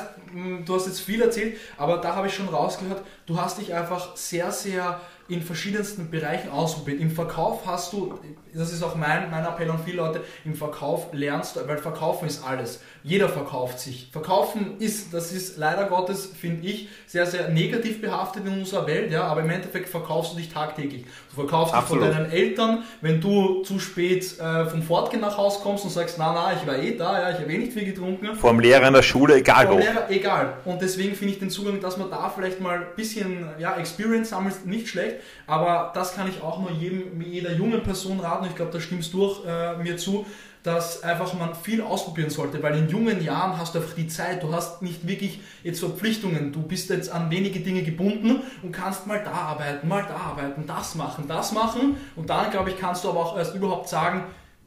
[0.65, 4.15] du hast jetzt viel erzählt, aber da habe ich schon rausgehört, du hast dich einfach
[4.15, 7.01] sehr, sehr in verschiedensten Bereichen ausprobiert.
[7.01, 8.17] Im Verkauf hast du,
[8.53, 12.27] das ist auch mein, mein Appell an viele Leute, im Verkauf lernst du, weil Verkaufen
[12.27, 12.81] ist alles.
[13.05, 14.07] Jeder verkauft sich.
[14.13, 19.11] Verkaufen ist, das ist leider Gottes, finde ich, sehr, sehr negativ behaftet in unserer Welt,
[19.11, 21.03] ja, aber im Endeffekt verkaufst du dich tagtäglich.
[21.29, 22.03] Du verkaufst Absolut.
[22.03, 25.89] dich von deinen Eltern, wenn du zu spät äh, vom Fortgehen nach Hause kommst und
[25.89, 28.35] sagst, na, na, ich war eh da, ja, ich habe eh nicht viel getrunken.
[28.35, 29.79] Vor dem Lehrer in der Schule, egal Vor wo.
[29.79, 30.53] Lehrer, egal.
[30.63, 34.29] Und deswegen finde ich den Zugang, dass man da vielleicht mal ein bisschen ja, Experience
[34.29, 38.55] sammelt, nicht schlecht, aber das kann ich auch nur jedem, jeder jungen Person raten, ich
[38.55, 40.25] glaube, da stimmst du auch äh, mir zu,
[40.63, 44.41] dass einfach man viel ausprobieren sollte, weil in jungen Jahren hast du einfach die Zeit,
[44.41, 49.05] du hast nicht wirklich jetzt Verpflichtungen, du bist jetzt an wenige Dinge gebunden und kannst
[49.05, 53.03] mal da arbeiten, mal da arbeiten, das machen, das machen und dann, glaube ich, kannst
[53.03, 54.23] du aber auch erst überhaupt sagen,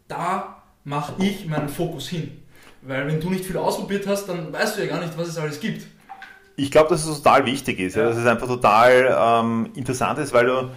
[0.07, 2.43] da mache ich meinen Fokus hin.
[2.83, 5.39] Weil wenn du nicht viel ausprobiert hast, dann weißt du ja gar nicht, was es
[5.39, 5.87] alles gibt.
[6.57, 8.05] Ich glaube, dass es total wichtig ist, ja.
[8.05, 10.71] dass es einfach total ähm, interessant ist, weil du,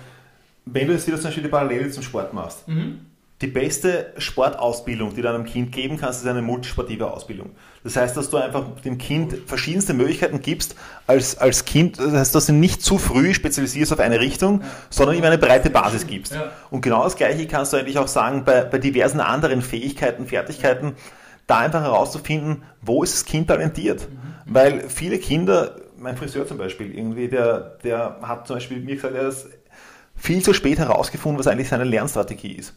[0.65, 3.08] wenn du jetzt wieder zum Beispiel die Parallele zum Sport machst, mhm
[3.41, 7.51] die beste Sportausbildung, die du einem Kind geben kannst, ist eine multisportive Ausbildung.
[7.85, 10.75] Das heißt, dass du einfach dem Kind verschiedenste Möglichkeiten gibst
[11.07, 11.99] als, als Kind.
[11.99, 15.69] Das heißt, dass du nicht zu früh spezialisierst auf eine Richtung, sondern ihm eine breite
[15.69, 16.37] Basis gibst.
[16.69, 20.95] Und genau das Gleiche kannst du eigentlich auch sagen bei, bei diversen anderen Fähigkeiten, Fertigkeiten,
[21.47, 24.01] da einfach herauszufinden, wo ist das Kind talentiert.
[24.01, 24.53] Mhm.
[24.53, 29.15] Weil viele Kinder, mein Friseur zum Beispiel, irgendwie, der, der hat zum Beispiel mir gesagt,
[29.15, 29.35] er hat
[30.15, 32.73] viel zu spät herausgefunden, was eigentlich seine Lernstrategie ist.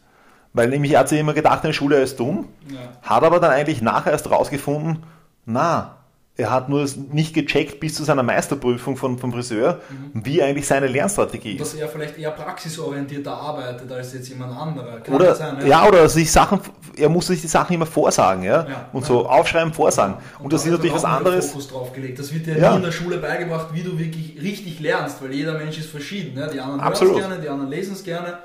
[0.53, 2.79] Weil nämlich er hat sich immer gedacht, in der Schule er ist dumm, ja.
[3.01, 5.03] hat aber dann eigentlich nachher erst rausgefunden,
[5.45, 5.97] na,
[6.35, 10.25] er hat nur nicht gecheckt bis zu seiner Meisterprüfung von, vom Friseur, mhm.
[10.25, 11.61] wie eigentlich seine Lernstrategie ist.
[11.61, 14.99] Dass er vielleicht eher praxisorientierter arbeitet als jetzt jemand anderer.
[15.01, 15.67] Kann oder, sein, ja?
[15.67, 16.59] ja, oder sich Sachen,
[16.97, 19.07] er muss sich die Sachen immer vorsagen, ja, ja und ja.
[19.07, 20.15] so aufschreiben, vorsagen.
[20.39, 21.51] Und, und das ist natürlich was anderes.
[21.51, 22.17] Fokus drauf gelegt.
[22.17, 22.71] Das wird dir ja.
[22.71, 26.35] nie in der Schule beigebracht, wie du wirklich richtig lernst, weil jeder Mensch ist verschieden.
[26.35, 26.47] Ja?
[26.47, 28.39] Die anderen hören es gerne, die anderen lesen es gerne.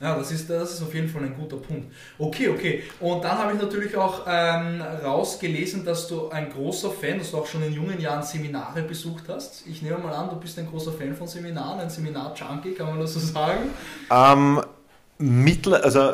[0.00, 1.92] Ja, das ist, das ist auf jeden Fall ein guter Punkt.
[2.18, 2.82] Okay, okay.
[3.00, 7.36] Und dann habe ich natürlich auch ähm, rausgelesen, dass du ein großer Fan, dass du
[7.36, 9.66] auch schon in jungen Jahren Seminare besucht hast.
[9.66, 13.00] Ich nehme mal an, du bist ein großer Fan von Seminaren, ein Seminar-Junkie, kann man
[13.00, 13.70] das so sagen?
[14.10, 14.62] Ähm,
[15.18, 16.12] mittler, also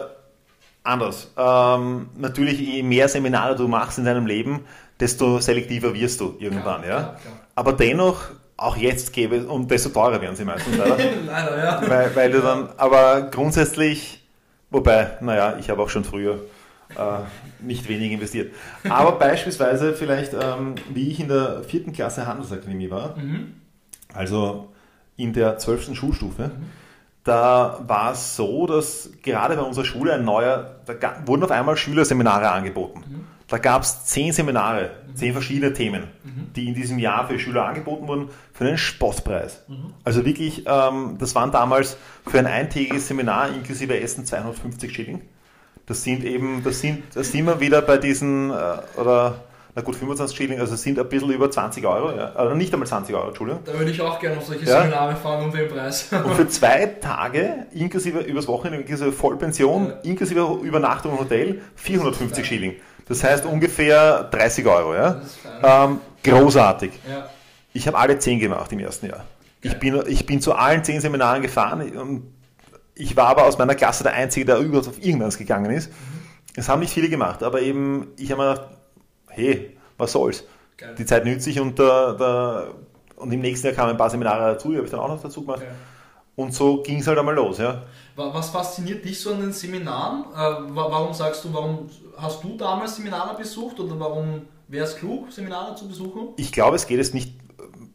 [0.82, 1.30] anders.
[1.36, 4.64] Ähm, natürlich, je mehr Seminare du machst in deinem Leben,
[4.98, 6.82] desto selektiver wirst du irgendwann.
[6.82, 7.02] Klar, ja?
[7.02, 7.34] Klar, klar.
[7.54, 10.96] Aber dennoch auch jetzt gäbe, und desto teurer werden sie meistens leider.
[11.26, 11.82] leider, ja.
[11.88, 14.26] Weil, weil du dann, aber grundsätzlich,
[14.70, 16.40] wobei, naja, ich habe auch schon früher
[16.90, 17.18] äh,
[17.60, 18.54] nicht wenig investiert.
[18.88, 23.54] Aber beispielsweise vielleicht, ähm, wie ich in der vierten Klasse Handelsakademie war, mhm.
[24.14, 24.72] also
[25.16, 26.70] in der zwölften Schulstufe, mhm.
[27.24, 30.94] da war es so, dass gerade bei unserer Schule ein neuer, da
[31.26, 33.04] wurden auf einmal Schülerseminare angeboten.
[33.06, 33.24] Mhm.
[33.48, 36.52] Da gab es zehn Seminare, zehn verschiedene Themen, mhm.
[36.54, 39.64] die in diesem Jahr für Schüler angeboten wurden, für einen Spottpreis.
[39.68, 39.94] Mhm.
[40.04, 45.22] Also wirklich, ähm, das waren damals für ein eintägiges Seminar inklusive Essen 250 Schilling.
[45.86, 48.54] Das sind eben, das sind, das sind wir wieder bei diesen, äh,
[48.96, 49.44] oder
[49.76, 52.32] na gut, 25 Schilling, also sind ein bisschen über 20 Euro, ja.
[52.32, 53.62] also nicht einmal 20 Euro, Entschuldigung.
[53.66, 54.80] Da würde ich auch gerne auf solche ja.
[54.80, 56.08] Seminare fahren um den Preis.
[56.24, 59.94] Und für zwei Tage, inklusive übers Wochenende, inklusive Vollpension, ja.
[60.02, 62.76] inklusive Übernachtung im Hotel, 450 Schilling.
[63.08, 64.94] Das heißt ungefähr 30 Euro.
[64.94, 65.20] Ja?
[65.62, 66.92] Ähm, großartig.
[67.08, 67.30] Ja.
[67.72, 69.24] Ich habe alle 10 gemacht im ersten Jahr.
[69.62, 72.34] Ich bin, ich bin zu allen 10 Seminaren gefahren und
[72.94, 75.90] ich war aber aus meiner Klasse der Einzige, der überhaupt auf irgendwas gegangen ist.
[75.90, 75.94] Mhm.
[76.56, 78.68] Es haben nicht viele gemacht, aber eben, ich habe mir gedacht,
[79.28, 80.44] hey, was soll's?
[80.76, 80.94] Geil.
[80.96, 82.68] Die Zeit nützt sich und, der, der,
[83.16, 85.20] und im nächsten Jahr kamen ein paar Seminare dazu, die habe ich dann auch noch
[85.20, 85.60] dazu gemacht.
[85.60, 85.74] Geil.
[86.36, 87.58] Und so ging es halt einmal los.
[87.58, 87.82] Ja.
[88.14, 90.24] Was fasziniert dich so an den Seminaren?
[90.34, 95.32] Äh, warum sagst du, warum hast du damals Seminare besucht oder warum wäre es klug,
[95.32, 96.28] Seminare zu besuchen?
[96.36, 97.32] Ich glaube, es geht jetzt nicht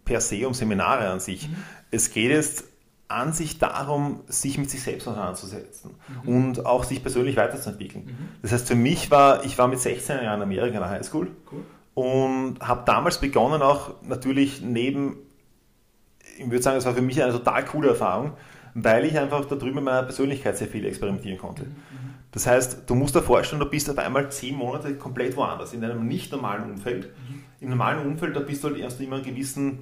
[0.05, 1.47] per se um Seminare an sich.
[1.47, 1.55] Mhm.
[1.91, 2.65] Es geht jetzt
[3.07, 6.29] an sich darum, sich mit sich selbst auseinanderzusetzen mhm.
[6.29, 8.05] und auch sich persönlich weiterzuentwickeln.
[8.05, 8.29] Mhm.
[8.41, 11.27] Das heißt, für mich war, ich war mit 16 Jahren in Amerika in der Highschool
[11.51, 11.63] cool.
[11.93, 15.17] und habe damals begonnen, auch natürlich neben,
[16.37, 18.33] ich würde sagen, es war für mich eine total coole Erfahrung,
[18.73, 21.63] weil ich einfach da drüben in meiner Persönlichkeit sehr viel experimentieren konnte.
[21.63, 22.10] Mhm.
[22.31, 25.83] Das heißt, du musst dir vorstellen, du bist auf einmal zehn Monate komplett woanders, in
[25.83, 27.07] einem nicht normalen Umfeld.
[27.07, 27.43] Mhm.
[27.59, 29.79] Im normalen Umfeld, da bist du halt erst immer einen gewissen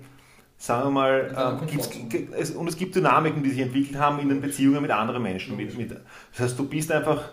[0.60, 4.42] sagen wir mal, äh, es, und es gibt Dynamiken, die sich entwickelt haben in den
[4.42, 5.56] Beziehungen mit anderen Menschen.
[5.56, 7.32] Mit, mit, das heißt, du bist einfach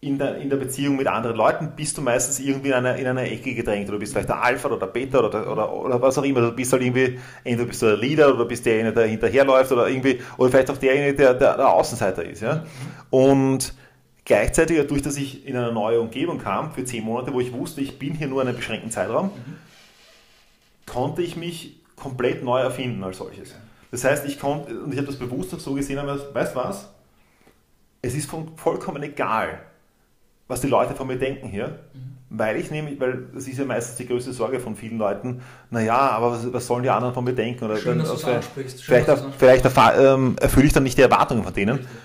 [0.00, 3.06] in der, in der Beziehung mit anderen Leuten, bist du meistens irgendwie in einer, in
[3.08, 3.88] einer Ecke gedrängt.
[3.88, 6.40] Du bist vielleicht der Alpha oder der Beta oder, oder, oder was auch immer.
[6.40, 9.88] Du bist halt irgendwie, entweder bist du der Leader oder bist derjenige, der hinterherläuft oder
[9.88, 12.42] irgendwie, oder vielleicht auch derjenige, der, der, der Außenseiter ist.
[12.42, 12.64] Ja?
[13.10, 13.74] Und
[14.28, 17.80] gleichzeitig, dadurch, dass ich in eine neue Umgebung kam, für zehn Monate, wo ich wusste,
[17.80, 19.56] ich bin hier nur einen beschränkten Zeitraum, mhm.
[20.86, 23.54] konnte ich mich komplett neu erfinden als solches.
[23.90, 26.58] Das heißt, ich konnte, und ich habe das bewusst auch so gesehen, aber weißt du
[26.58, 26.88] was?
[28.02, 29.60] Es ist vollkommen egal,
[30.46, 32.18] was die Leute von mir denken hier, mhm.
[32.28, 35.98] weil ich nämlich, weil das ist ja meistens die größte Sorge von vielen Leuten, naja,
[35.98, 37.64] aber was, was sollen die anderen von mir denken?
[37.64, 38.84] Oder Schön, dann, dass du ansprichst.
[38.84, 41.78] Schön, vielleicht, vielleicht ähm, erfülle ich dann nicht die Erwartungen von denen.
[41.78, 41.96] Richtig.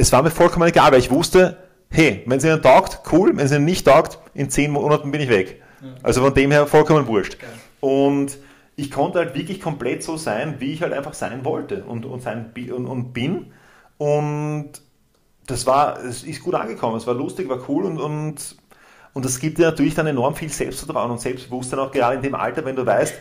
[0.00, 1.58] Es war mir vollkommen egal, weil ich wusste,
[1.90, 5.20] hey, wenn es ihnen taugt, cool, wenn es ihnen nicht taugt, in zehn Monaten bin
[5.20, 5.60] ich weg.
[6.02, 7.36] Also von dem her vollkommen wurscht.
[7.80, 8.38] Und
[8.76, 12.22] ich konnte halt wirklich komplett so sein, wie ich halt einfach sein wollte und, und,
[12.22, 13.52] sein, und, und bin.
[13.98, 14.70] Und
[15.46, 18.56] das war, es ist gut angekommen, es war lustig, war cool und, und,
[19.12, 22.34] und das gibt dir natürlich dann enorm viel Selbstvertrauen und Selbstbewusstsein auch gerade in dem
[22.34, 23.14] Alter, wenn du weißt.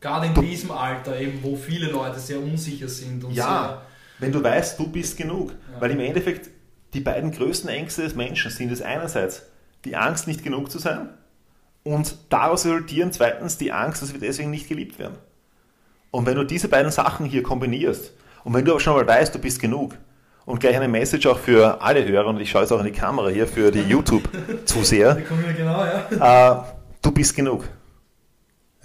[0.00, 3.22] Gerade in diesem Alter eben, wo viele Leute sehr unsicher sind.
[3.22, 3.82] Und ja,
[4.18, 5.52] wenn du weißt, du bist genug.
[5.72, 5.80] Ja.
[5.80, 6.50] Weil im Endeffekt
[6.94, 9.42] die beiden größten Ängste des Menschen sind es einerseits
[9.84, 11.10] die Angst, nicht genug zu sein
[11.86, 15.16] und daraus resultieren zweitens die Angst, dass wir deswegen nicht geliebt werden.
[16.10, 19.34] Und wenn du diese beiden Sachen hier kombinierst und wenn du aber schon mal weißt,
[19.34, 19.94] du bist genug
[20.46, 22.92] und gleich eine Message auch für alle Hörer und ich schaue jetzt auch in die
[22.92, 25.16] Kamera hier für die YouTube-Zuseher.
[25.56, 26.58] genau, ja.
[26.58, 26.64] Äh,
[27.02, 27.68] du bist genug.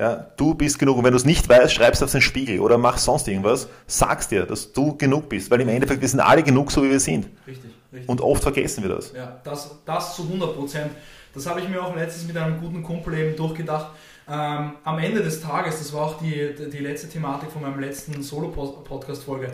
[0.01, 0.97] Ja, du bist genug.
[0.97, 3.67] Und wenn du es nicht weißt, schreibst du auf den Spiegel oder mach sonst irgendwas,
[3.85, 5.51] sagst dir, dass du genug bist.
[5.51, 7.27] Weil im Endeffekt, wir sind alle genug, so wie wir sind.
[7.45, 8.09] Richtig, richtig.
[8.09, 9.13] Und oft vergessen wir das.
[9.13, 10.89] Ja, das, das zu 100 Prozent.
[11.35, 13.91] Das habe ich mir auch letztens mit einem guten Kumpel eben durchgedacht.
[14.27, 18.23] Ähm, am Ende des Tages, das war auch die, die letzte Thematik von meinem letzten
[18.23, 19.51] Solo-Podcast-Folge,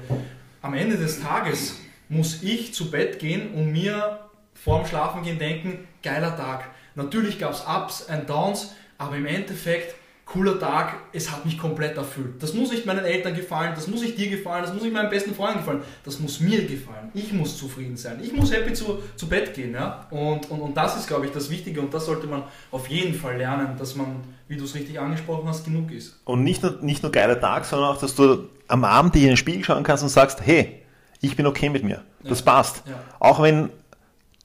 [0.62, 1.76] am Ende des Tages
[2.08, 4.20] muss ich zu Bett gehen und mir
[4.54, 6.70] vorm Schlafengehen denken, geiler Tag.
[6.96, 9.94] Natürlich gab es Ups und Downs, aber im Endeffekt
[10.28, 12.44] cooler Tag, es hat mich komplett erfüllt.
[12.44, 15.10] Das muss nicht meinen Eltern gefallen, das muss nicht dir gefallen, das muss nicht meinen
[15.10, 17.10] besten Freunden gefallen, das muss mir gefallen.
[17.13, 19.74] Ich muss zufrieden sein, ich muss happy zu, zu Bett gehen.
[19.74, 20.06] Ja?
[20.12, 23.13] Und, und, und das ist, glaube ich, das Wichtige und das sollte man auf jeden
[23.13, 24.18] Fall lernen, dass man,
[24.50, 26.20] wie du es richtig angesprochen hast, genug ist.
[26.26, 29.28] Und nicht nur, nicht nur geiler Tag, sondern auch, dass du am Abend dir in
[29.30, 30.82] den Spiegel schauen kannst und sagst, hey,
[31.22, 32.04] ich bin okay mit mir.
[32.24, 32.46] Das ja.
[32.46, 32.84] passt.
[32.86, 33.00] Ja.
[33.20, 33.70] Auch wenn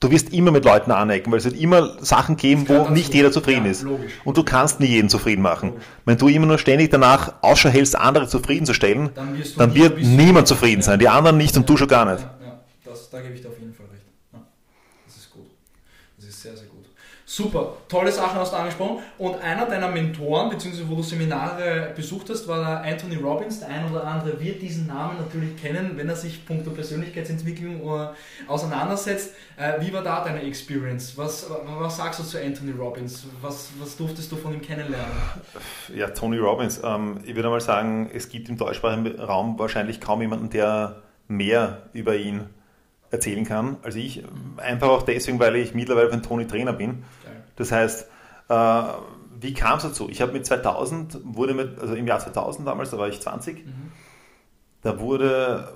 [0.03, 3.31] du wirst immer mit Leuten anecken, weil es wird immer Sachen geben, wo nicht jeder
[3.31, 3.83] zufrieden ja, ist.
[3.83, 4.11] Logisch.
[4.23, 5.69] Und du kannst nie jeden zufrieden machen.
[5.69, 5.85] Logisch.
[6.05, 10.81] Wenn du immer nur ständig danach Ausschau hältst, andere zufriedenzustellen, dann, dann wird niemand zufrieden
[10.81, 10.99] sein.
[10.99, 12.21] Die anderen nicht und du schon gar nicht.
[12.21, 12.59] Ja.
[12.83, 14.05] Das, da gebe ich dir auf jeden Fall recht.
[15.05, 15.47] Das ist gut.
[16.17, 16.85] Das ist sehr, sehr gut.
[17.35, 18.99] Super, tolle Sachen hast du angesprochen.
[19.17, 23.59] Und einer deiner Mentoren, beziehungsweise wo du Seminare besucht hast, war der Anthony Robbins.
[23.59, 28.09] Der ein oder andere wird diesen Namen natürlich kennen, wenn er sich punkto Persönlichkeitsentwicklung äh,
[28.47, 29.33] auseinandersetzt.
[29.57, 31.17] Äh, wie war da deine Experience?
[31.17, 33.25] Was, was sagst du zu Anthony Robbins?
[33.41, 35.11] Was, was durftest du von ihm kennenlernen?
[35.95, 36.81] Ja, Tony Robbins.
[36.83, 41.89] Ähm, ich würde mal sagen, es gibt im deutschsprachigen Raum wahrscheinlich kaum jemanden, der mehr
[41.93, 42.47] über ihn
[43.13, 44.23] erzählen kann als ich.
[44.57, 47.03] Einfach auch deswegen, weil ich mittlerweile von Tony Trainer bin.
[47.55, 48.09] Das heißt,
[48.49, 48.83] äh,
[49.39, 50.09] wie kam es dazu?
[50.09, 53.65] Ich habe mit 2000, wurde mit, also im Jahr 2000 damals, da war ich 20,
[53.65, 53.91] mhm.
[54.81, 55.73] da wurde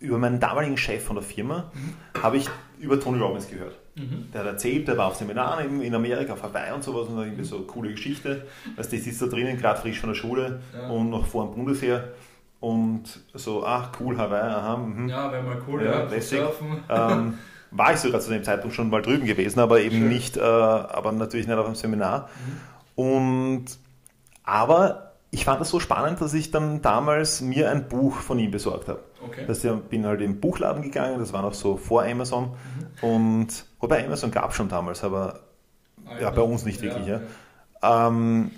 [0.00, 2.22] über meinen damaligen Chef von der Firma, mhm.
[2.22, 3.76] habe ich über Tony Robbins gehört.
[3.96, 4.28] Mhm.
[4.32, 7.44] Der hat erzählt, der war auf Seminaren in Amerika, auf Hawaii und sowas und irgendwie
[7.44, 8.46] so coole Geschichte.
[8.76, 10.88] Also die sitzt da drinnen, gerade frisch von der Schule ja.
[10.88, 12.12] und noch vor dem Bundesheer
[12.60, 13.04] und
[13.34, 14.76] so, ach cool, Hawaii, aha.
[14.76, 15.10] Mh.
[15.10, 16.82] Ja, wäre mal cool, ja, ja surfen.
[16.88, 17.38] Ähm,
[17.70, 20.08] war ich sogar zu dem Zeitpunkt schon mal drüben gewesen, aber eben Schön.
[20.08, 22.28] nicht, äh, aber natürlich nicht auf einem Seminar.
[22.96, 23.04] Mhm.
[23.04, 23.64] Und
[24.44, 28.50] aber ich fand das so spannend, dass ich dann damals mir ein Buch von ihm
[28.50, 29.00] besorgt habe.
[29.24, 29.44] Okay.
[29.46, 32.52] Das ich bin halt im Buchladen gegangen, das war noch so vor Amazon.
[33.02, 33.08] Mhm.
[33.08, 35.40] Und wobei Amazon gab es schon damals, aber
[36.06, 37.06] ah, ja, bei uns nicht wirklich.
[37.06, 37.20] Ja,
[37.82, 38.08] ja.
[38.08, 38.50] Ähm,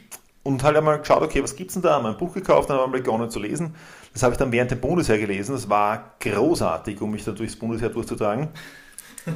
[0.42, 1.94] und halt einmal geschaut, okay, was gibt es denn da?
[1.94, 3.74] Haben ein Buch gekauft, dann haben wir begonnen zu lesen.
[4.12, 5.52] Das habe ich dann während dem Bundesheer gelesen.
[5.52, 8.48] Das war großartig, um mich da durchs Bundesheer durchzutragen.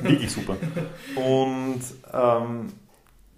[0.03, 0.57] Wirklich super.
[1.17, 1.81] Und
[2.13, 2.73] ähm,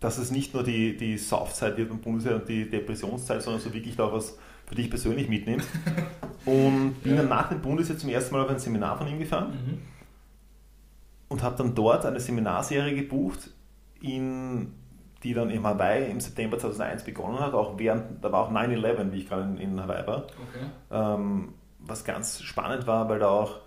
[0.00, 3.72] dass es nicht nur die, die Saufzeit wird beim Bundesheer und die Depressionszeit, sondern so
[3.72, 5.68] wirklich da was für dich persönlich mitnimmst.
[6.44, 7.18] Und bin ja.
[7.18, 9.78] dann nach dem Bundesheer zum ersten Mal auf ein Seminar von ihm gefahren mhm.
[11.28, 13.50] und habe dann dort eine Seminarserie gebucht,
[14.00, 14.72] in,
[15.22, 17.54] die dann in Hawaii im September 2001 begonnen hat.
[17.54, 20.26] Auch während, da war auch 9-11, wie ich gerade in, in, Hawaii war.
[20.26, 20.66] Okay.
[20.90, 23.60] Ähm, was ganz spannend war, weil da auch,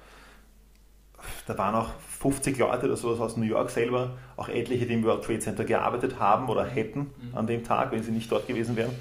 [1.47, 5.03] da waren auch 50 Leute oder sowas aus New York selber, auch etliche, die im
[5.03, 6.69] World Trade Center gearbeitet haben oder mhm.
[6.69, 7.37] hätten mhm.
[7.37, 8.91] an dem Tag, wenn sie nicht dort gewesen wären.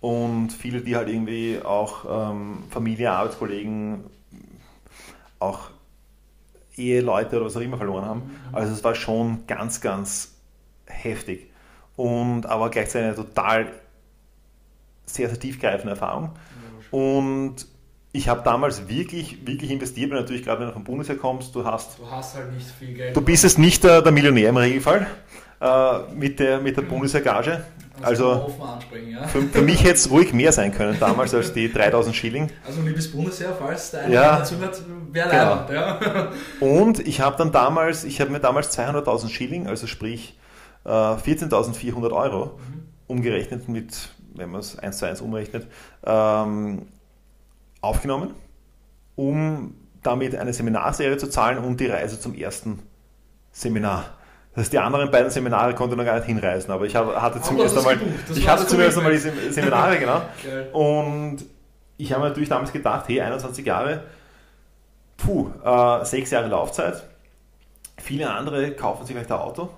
[0.00, 4.04] Und viele, die halt irgendwie auch ähm, Familie, Arbeitskollegen,
[5.38, 5.70] auch
[6.76, 8.20] Eheleute oder was auch immer verloren haben.
[8.20, 8.54] Mhm.
[8.54, 10.34] Also es war schon ganz, ganz
[10.86, 11.50] heftig.
[11.96, 13.72] Und aber gleichzeitig eine total
[15.06, 16.30] sehr, sehr tiefgreifende Erfahrung.
[16.90, 17.66] Und
[18.16, 21.64] ich habe damals wirklich, wirklich investiert, weil natürlich gerade wenn du vom Bundesheer kommst, du
[21.64, 21.98] hast.
[21.98, 23.16] Du hast halt nicht viel Geld.
[23.16, 25.06] Du bist jetzt nicht der, der Millionär im Regelfall
[25.60, 26.88] äh, mit der, mit der mhm.
[26.88, 27.64] Bundesheergage.
[28.02, 28.52] Also
[29.10, 29.26] ja.
[29.26, 32.50] für, für, mich hätte es ruhig mehr sein können damals als die 3000 Schilling.
[32.66, 35.72] Also liebes Bundesheer, falls der eine ja, dazu hat, wäre genau.
[35.72, 36.30] ja.
[36.60, 40.38] Und ich habe dann damals, ich habe mir damals 200.000 Schilling, also sprich
[40.84, 42.82] äh, 14.400 Euro, mhm.
[43.06, 45.66] umgerechnet mit, wenn man es 1 zu 1 umrechnet,
[46.04, 46.82] ähm,
[47.86, 48.34] aufgenommen,
[49.14, 52.80] um damit eine Seminarserie zu zahlen und die Reise zum ersten
[53.52, 54.04] Seminar.
[54.54, 57.40] Das heißt, die anderen beiden Seminare konnte ich noch gar nicht hinreisen, aber ich hatte
[57.42, 57.98] zumindest einmal,
[58.34, 59.18] ich hatte zumindest einmal die
[59.50, 60.22] Seminare, genau.
[60.72, 61.44] Und
[61.98, 64.04] ich habe natürlich damals gedacht, hey, 21 Jahre,
[65.16, 67.02] puh, äh, sechs Jahre Laufzeit.
[67.98, 69.70] Viele andere kaufen sich vielleicht ein Auto.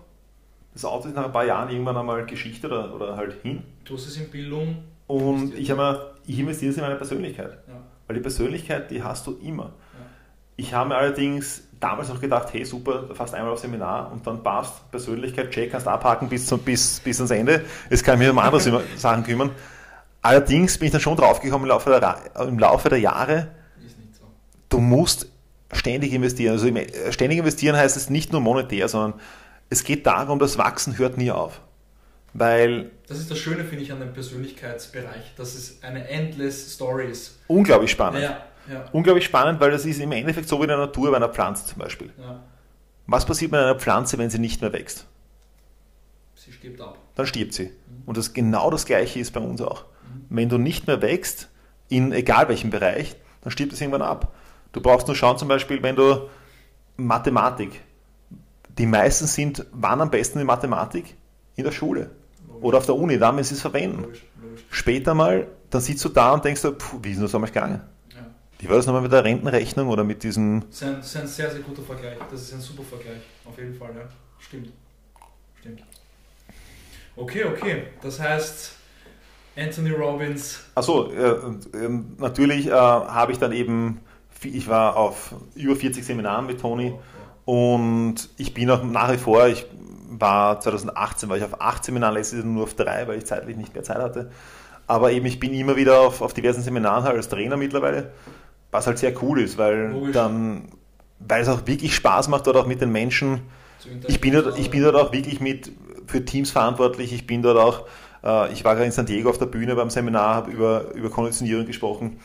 [0.74, 3.62] Das Auto ist nach ein paar Jahren irgendwann einmal Geschichte oder, oder halt hin.
[3.84, 4.84] Du hast es in Bildung.
[5.08, 7.58] Und ich, habe ich investiere es in meine Persönlichkeit.
[8.08, 9.74] Weil die Persönlichkeit, die hast du immer.
[10.56, 14.42] Ich habe mir allerdings damals noch gedacht, hey super, fast einmal auf Seminar und dann
[14.42, 17.64] passt, Persönlichkeit, check, kannst abhaken bis, zum, bis, bis ans Ende.
[17.90, 19.50] Jetzt kann ich mich um andere Sachen kümmern.
[20.22, 23.48] Allerdings bin ich dann schon draufgekommen im Laufe der, im Laufe der Jahre,
[24.12, 24.24] so.
[24.70, 25.28] du musst
[25.72, 26.52] ständig investieren.
[26.52, 26.66] Also
[27.12, 29.20] ständig investieren heißt es nicht nur monetär, sondern
[29.70, 31.60] es geht darum, das Wachsen hört nie auf.
[32.38, 37.10] Weil das ist das Schöne, finde ich, an dem Persönlichkeitsbereich, dass es eine endless Story
[37.10, 37.38] ist.
[37.48, 38.22] Unglaublich spannend.
[38.22, 38.44] Ja.
[38.70, 38.84] Ja.
[38.92, 41.66] Unglaublich spannend, weil das ist im Endeffekt so wie in der Natur bei einer Pflanze
[41.66, 42.10] zum Beispiel.
[42.18, 42.42] Ja.
[43.06, 45.06] Was passiert mit einer Pflanze, wenn sie nicht mehr wächst?
[46.34, 46.98] Sie stirbt ab.
[47.14, 47.64] Dann stirbt sie.
[47.64, 48.02] Mhm.
[48.04, 49.84] Und das genau das gleiche ist bei uns auch.
[49.84, 50.26] Mhm.
[50.28, 51.48] Wenn du nicht mehr wächst,
[51.88, 54.34] in egal welchem Bereich, dann stirbt es irgendwann ab.
[54.72, 56.28] Du brauchst nur schauen, zum Beispiel, wenn du
[56.98, 57.80] Mathematik,
[58.76, 61.16] die meisten sind, wann am besten in Mathematik?
[61.56, 62.10] In der Schule.
[62.60, 64.02] Oder auf der Uni, dann, wenn sie es verwenden.
[64.02, 64.24] Logisch.
[64.42, 64.64] Logisch.
[64.70, 67.82] Später mal, dann sitzt du da und denkst, puh, wie ist das damals gegangen?
[68.58, 70.64] Wie war das nochmal mit der Rentenrechnung oder mit diesem.
[70.68, 72.18] Das ist, ein, das ist ein sehr, sehr guter Vergleich.
[72.28, 73.22] Das ist ein super Vergleich.
[73.44, 74.08] Auf jeden Fall, ja.
[74.40, 74.72] Stimmt.
[75.60, 75.82] Stimmt.
[77.14, 77.84] Okay, okay.
[78.02, 78.72] Das heißt,
[79.56, 80.60] Anthony Robbins.
[80.74, 84.00] Achso, äh, natürlich äh, habe ich dann eben.
[84.42, 86.94] Ich war auf über 40 Seminaren mit Tony
[87.44, 87.74] oh.
[87.74, 89.66] und ich bin auch nach wie vor, ich
[90.08, 93.56] war 2018, war ich auf acht Seminaren, letztes Jahr nur auf drei, weil ich zeitlich
[93.56, 94.30] nicht mehr Zeit hatte.
[94.86, 98.12] Aber eben, ich bin immer wieder auf, auf diversen Seminaren halt als Trainer mittlerweile
[98.70, 100.12] was halt sehr cool ist, weil Logisch.
[100.12, 100.68] dann,
[101.20, 103.42] weil es auch wirklich Spaß macht, dort auch mit den Menschen.
[104.06, 105.72] Ich bin, dort, ich bin dort auch wirklich mit
[106.06, 107.12] für Teams verantwortlich.
[107.12, 107.86] Ich bin dort auch,
[108.24, 111.10] äh, ich war gerade in San Diego auf der Bühne beim Seminar, habe über, über
[111.10, 112.18] Konditionierung gesprochen.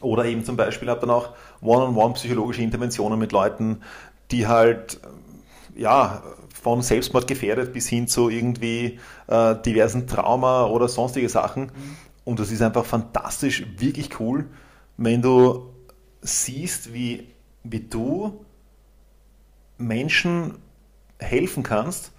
[0.00, 1.30] Oder eben zum Beispiel habe dann auch
[1.60, 3.82] One-on-One psychologische Interventionen mit Leuten,
[4.30, 5.00] die halt
[5.78, 11.64] ja von Selbstmord gefährdet bis hin zu irgendwie äh, diversen Trauma oder sonstige Sachen.
[11.64, 11.96] Mhm.
[12.24, 14.46] Und das ist einfach fantastisch, wirklich cool
[14.98, 15.72] wenn du
[16.20, 17.28] siehst, wie,
[17.62, 18.44] wie du
[19.78, 20.58] Menschen
[21.18, 22.12] helfen kannst,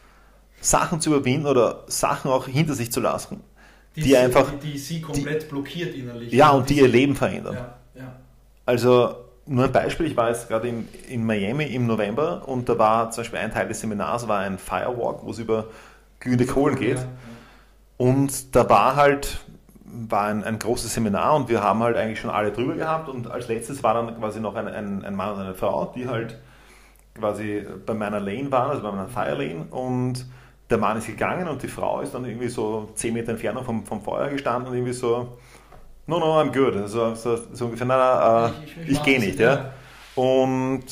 [0.61, 3.41] Sachen zu überwinden oder Sachen auch hinter sich zu lassen.
[3.95, 4.51] Die, die sie, einfach.
[4.59, 6.31] Die, die, sie komplett die, blockiert innerlich.
[6.31, 7.55] Ja, und die, ihr Leben verändern.
[7.55, 8.15] Ja, ja.
[8.65, 9.15] Also,
[9.49, 13.11] nur ein Beispiel, ich war jetzt gerade in, in Miami im November und da war
[13.11, 15.65] zum Beispiel ein Teil des Seminars war ein Firewalk, wo es über
[16.19, 16.97] glühende Kohlen geht.
[16.97, 17.07] Ja,
[17.97, 19.39] und da war halt
[19.91, 23.29] war ein, ein, großes Seminar und wir haben halt eigentlich schon alle drüber gehabt und
[23.29, 26.37] als letztes war dann quasi noch ein, ein, ein Mann und eine Frau, die halt
[27.15, 30.27] quasi bei meiner Lane waren, also bei meiner Fire Lane und
[30.69, 33.83] der Mann ist gegangen und die Frau ist dann irgendwie so 10 Meter Entfernung vom,
[33.83, 35.39] vom Feuer gestanden und irgendwie so,
[36.09, 36.75] no, no, I'm good.
[36.75, 39.39] Also, so, so ungefähr, nein, nein, äh, ich, ich, ich gehe nicht.
[39.39, 39.73] Ja.
[40.15, 40.83] Und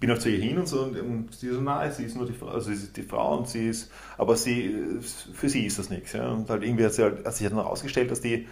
[0.00, 2.26] bin auch zu ihr hin und so und, und sie so, nein, sie ist nur
[2.26, 4.74] die Frau, also sie ist die Frau und sie ist, aber sie,
[5.32, 6.12] für sie ist das nichts.
[6.12, 6.28] Ja.
[6.28, 8.48] Und halt irgendwie hat, sie halt, hat sich dann herausgestellt, dass die,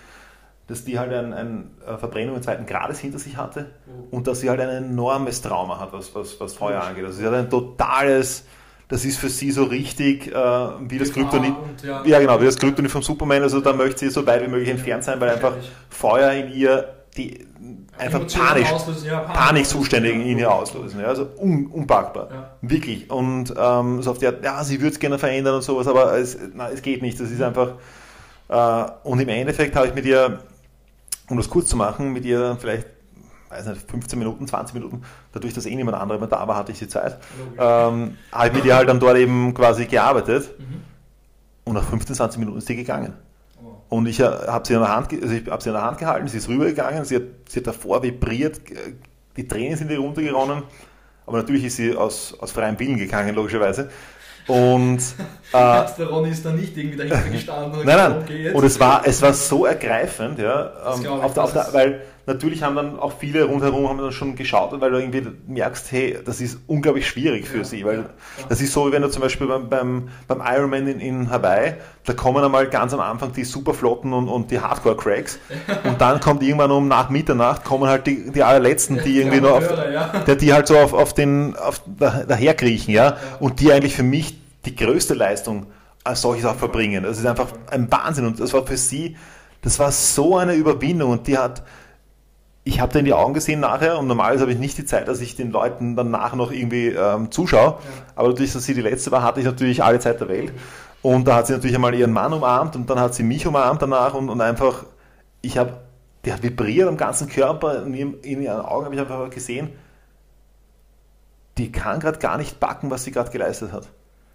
[0.67, 4.17] dass die halt eine ein Verbrennung im zweiten Grades hinter sich hatte oh.
[4.17, 7.05] und dass sie halt ein enormes Trauma hat, was, was, was Feuer angeht.
[7.05, 8.45] Also sie hat ein totales,
[8.93, 11.55] das ist für sie so richtig äh, wie das Kryptonit.
[11.83, 13.43] Ja, ja, genau, wie das Kryptonit vom Superman.
[13.43, 15.55] Also da möchte sie so weit wie möglich entfernt sein, weil einfach
[15.89, 17.47] Feuer in ihr die
[17.97, 18.69] einfach panisch,
[19.05, 21.01] ja, Panikzustände in ihr auslösen.
[21.01, 22.29] Ja, also un, unpackbar.
[22.31, 22.51] Ja.
[22.61, 23.11] Wirklich.
[23.11, 26.19] Und ähm, so auf die Art, ja, sie würde es gerne verändern und sowas, aber
[26.19, 27.19] es, na, es geht nicht.
[27.19, 27.77] Das ist einfach.
[28.51, 30.39] Äh, und im Endeffekt habe ich mit ihr,
[31.31, 32.87] um das kurz zu machen, mit ihr vielleicht
[33.53, 36.73] weiß nicht, 15 Minuten, 20 Minuten, dadurch, dass eh niemand anderer mehr da war, hatte
[36.73, 37.19] ich die Zeit,
[37.59, 40.83] ähm, habe ich mit ihr halt dann dort eben quasi gearbeitet mhm.
[41.65, 43.15] und nach 15, 20 Minuten ist sie gegangen.
[43.89, 45.99] Und ich äh, habe sie, in der Hand, also ich hab sie in der Hand
[45.99, 48.61] gehalten, sie ist rübergegangen, sie hat, sie hat davor vibriert,
[49.37, 50.63] die Tränen sind ihr runtergeronnen,
[51.27, 53.91] aber natürlich ist sie aus, aus freiem Willen gegangen, logischerweise.
[54.47, 54.99] Und
[55.53, 57.81] äh, der Ronny ist da nicht irgendwie dahinter gestanden.
[57.81, 58.23] Und nein, nein.
[58.23, 62.01] Okay, und es war, es war so ergreifend, ja, ähm, auf der, auf der, weil
[62.27, 66.19] natürlich haben dann auch viele rundherum haben dann schon geschaut, weil du irgendwie merkst, hey,
[66.25, 68.05] das ist unglaublich schwierig für ja, sie, weil ja,
[68.49, 71.75] das ist so, wie wenn du zum Beispiel beim, beim, beim Ironman in, in Hawaii,
[72.05, 75.39] da kommen einmal ganz am Anfang die Superflotten und, und die Hardcore-Cracks
[75.85, 79.53] und dann kommt irgendwann um nach Mitternacht kommen halt die, die allerletzten, die irgendwie nur
[79.53, 79.69] auf,
[80.27, 84.42] der, die halt so auf, auf den, auf, daherkriechen, ja, und die eigentlich für mich
[84.65, 85.67] die größte Leistung
[86.05, 87.05] als solches auch verbringen.
[87.05, 89.17] Das ist einfach ein Wahnsinn und das war für sie,
[89.61, 91.63] das war so eine Überwindung und die hat,
[92.65, 95.09] ich habe da in die Augen gesehen nachher und normalerweise habe ich nicht die Zeit,
[95.09, 97.63] dass ich den Leuten danach noch irgendwie ähm, zuschaue.
[97.63, 97.79] Ja.
[98.15, 100.53] Aber dadurch, dass sie die letzte war, hatte ich natürlich alle Zeit der Welt.
[101.03, 103.83] Und da hat sie natürlich einmal ihren Mann umarmt und dann hat sie mich umarmt
[103.83, 104.85] danach und, und einfach,
[105.41, 105.81] ich habe,
[106.25, 109.71] der hat vibriert am ganzen Körper, in, ihrem, in ihren Augen habe ich einfach gesehen,
[111.59, 113.89] die kann gerade gar nicht backen, was sie gerade geleistet hat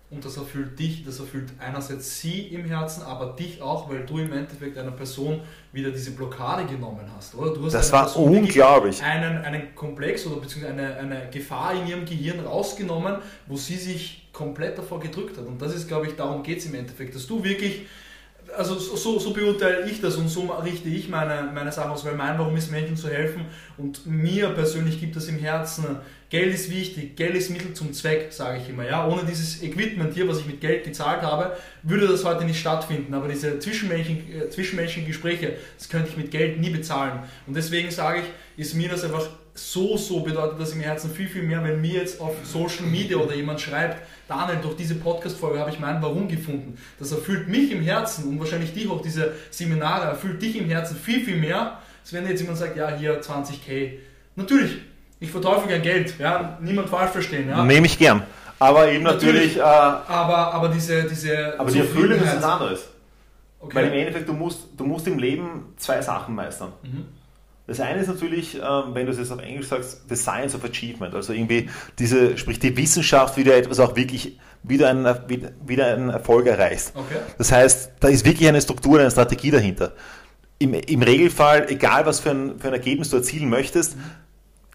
[0.09, 4.19] und das erfüllt dich, das erfüllt einerseits sie im Herzen, aber dich auch, weil du
[4.19, 5.41] im Endeffekt einer Person
[5.73, 7.53] wieder diese Blockade genommen hast, oder?
[7.53, 9.03] Du hast das war Person unglaublich.
[9.03, 13.17] Einen, einen Komplex oder beziehungsweise eine, eine Gefahr in ihrem Gehirn rausgenommen,
[13.47, 15.45] wo sie sich komplett davor gedrückt hat.
[15.45, 17.85] Und das ist, glaube ich, darum geht es im Endeffekt, dass du wirklich
[18.55, 22.15] also so, so beurteile ich das und so richte ich meine, meine Sachen aus, weil
[22.15, 23.45] mein Warum ist Menschen zu helfen
[23.77, 25.97] und mir persönlich gibt es im Herzen,
[26.29, 28.85] Geld ist wichtig, Geld ist Mittel zum Zweck, sage ich immer.
[28.85, 29.07] Ja?
[29.07, 33.13] Ohne dieses Equipment hier, was ich mit Geld gezahlt habe, würde das heute nicht stattfinden.
[33.13, 37.19] Aber diese zwischenmenschlichen, äh, Gespräche, das könnte ich mit Geld nie bezahlen.
[37.45, 41.27] Und deswegen sage ich, ist mir das einfach so, so bedeutet das im Herzen viel,
[41.27, 45.59] viel mehr, wenn mir jetzt auf Social Media oder jemand schreibt, Daniel, durch diese Podcast-Folge
[45.59, 46.77] habe ich mein Warum gefunden.
[46.99, 50.97] Das erfüllt mich im Herzen und wahrscheinlich dich auch, diese Seminare, erfüllt dich im Herzen
[50.97, 53.93] viel, viel mehr, als wenn jetzt jemand sagt, ja, hier 20k.
[54.35, 54.77] Natürlich,
[55.19, 57.49] ich verteufel gern Geld, ja, niemand falsch verstehen.
[57.49, 57.63] Ja.
[57.63, 58.23] Nehme ich gern.
[58.59, 59.57] Aber eben natürlich.
[59.57, 61.59] natürlich äh, aber, aber diese, diese.
[61.59, 62.87] Aber die Erfüllung ist was anderes.
[63.59, 63.75] Okay.
[63.75, 66.73] Weil im Endeffekt, du musst, du musst im Leben zwei Sachen meistern.
[66.83, 67.05] Mhm.
[67.65, 70.63] Das eine ist natürlich, ähm, wenn du es jetzt auf Englisch sagst, the science of
[70.63, 75.05] achievement, also irgendwie diese, sprich die Wissenschaft, wie du etwas auch wirklich wieder einen,
[75.65, 76.93] wieder einen Erfolg erreichst.
[76.95, 77.17] Okay.
[77.37, 79.93] Das heißt, da ist wirklich eine Struktur, eine Strategie dahinter.
[80.59, 84.01] Im, im Regelfall, egal was für ein, für ein Ergebnis du erzielen möchtest, mhm.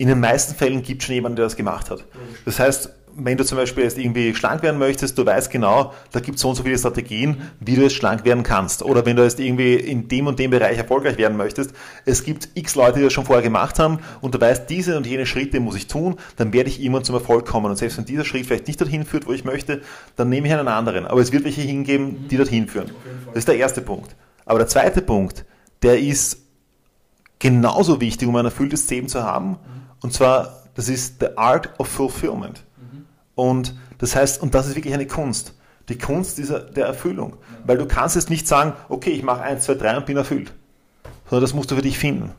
[0.03, 2.05] In den meisten Fällen gibt es schon jemanden, der das gemacht hat.
[2.45, 6.19] Das heißt, wenn du zum Beispiel jetzt irgendwie schlank werden möchtest, du weißt genau, da
[6.19, 8.83] gibt es so und so viele Strategien, wie du jetzt schlank werden kannst.
[8.83, 11.73] Oder wenn du jetzt irgendwie in dem und dem Bereich erfolgreich werden möchtest,
[12.05, 15.07] es gibt x Leute, die das schon vorher gemacht haben und du weißt, diese und
[15.07, 17.67] jene Schritte muss ich tun, dann werde ich irgendwann zum Erfolg kommen.
[17.67, 19.83] Und selbst wenn dieser Schritt vielleicht nicht dorthin führt, wo ich möchte,
[20.17, 21.07] dann nehme ich einen anderen.
[21.07, 22.91] Aber es wird welche hingeben, die dorthin führen.
[23.27, 24.17] Das ist der erste Punkt.
[24.47, 25.45] Aber der zweite Punkt,
[25.85, 26.39] der ist
[27.39, 29.59] genauso wichtig, um ein erfülltes Leben zu haben.
[30.03, 32.65] Und zwar, das ist the art of fulfillment.
[33.35, 35.55] Und das heißt, und das ist wirklich eine Kunst.
[35.89, 37.37] Die Kunst dieser, der Erfüllung.
[37.65, 40.53] Weil du kannst jetzt nicht sagen, okay, ich mache 1, 2, 3 und bin erfüllt.
[41.29, 42.33] Sondern das musst du für dich finden.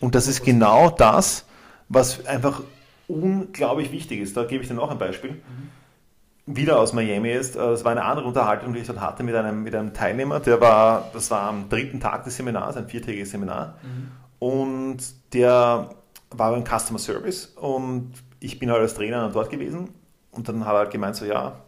[0.00, 1.44] Und das ist genau das,
[1.88, 2.62] was einfach
[3.08, 4.36] unglaublich wichtig ist.
[4.36, 5.32] Da gebe ich dir noch ein Beispiel.
[5.32, 6.56] Mhm.
[6.56, 7.56] Wieder aus Miami ist.
[7.56, 10.40] Das äh, war eine andere Unterhaltung, die ich dort hatte mit einem, mit einem Teilnehmer.
[10.40, 13.76] Der war, das war am dritten Tag des Seminars, ein viertägiges Seminar.
[13.82, 14.08] Mhm.
[14.38, 14.98] Und
[15.34, 15.90] der
[16.38, 19.90] war beim Customer Service und ich bin halt als Trainer dort gewesen
[20.30, 21.60] und dann hat er halt gemeint, so ja,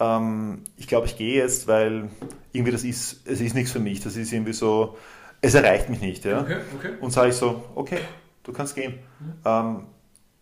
[0.00, 2.08] ähm, ich glaube, ich gehe jetzt, weil
[2.52, 4.00] irgendwie das ist, es ist nichts für mich.
[4.00, 4.96] Das ist irgendwie so,
[5.40, 6.24] es erreicht mich nicht.
[6.24, 6.40] Ja?
[6.40, 6.92] Okay, okay.
[7.00, 7.98] Und sage ich so, okay,
[8.44, 8.94] du kannst gehen.
[9.20, 9.32] Mhm.
[9.44, 9.86] Ähm,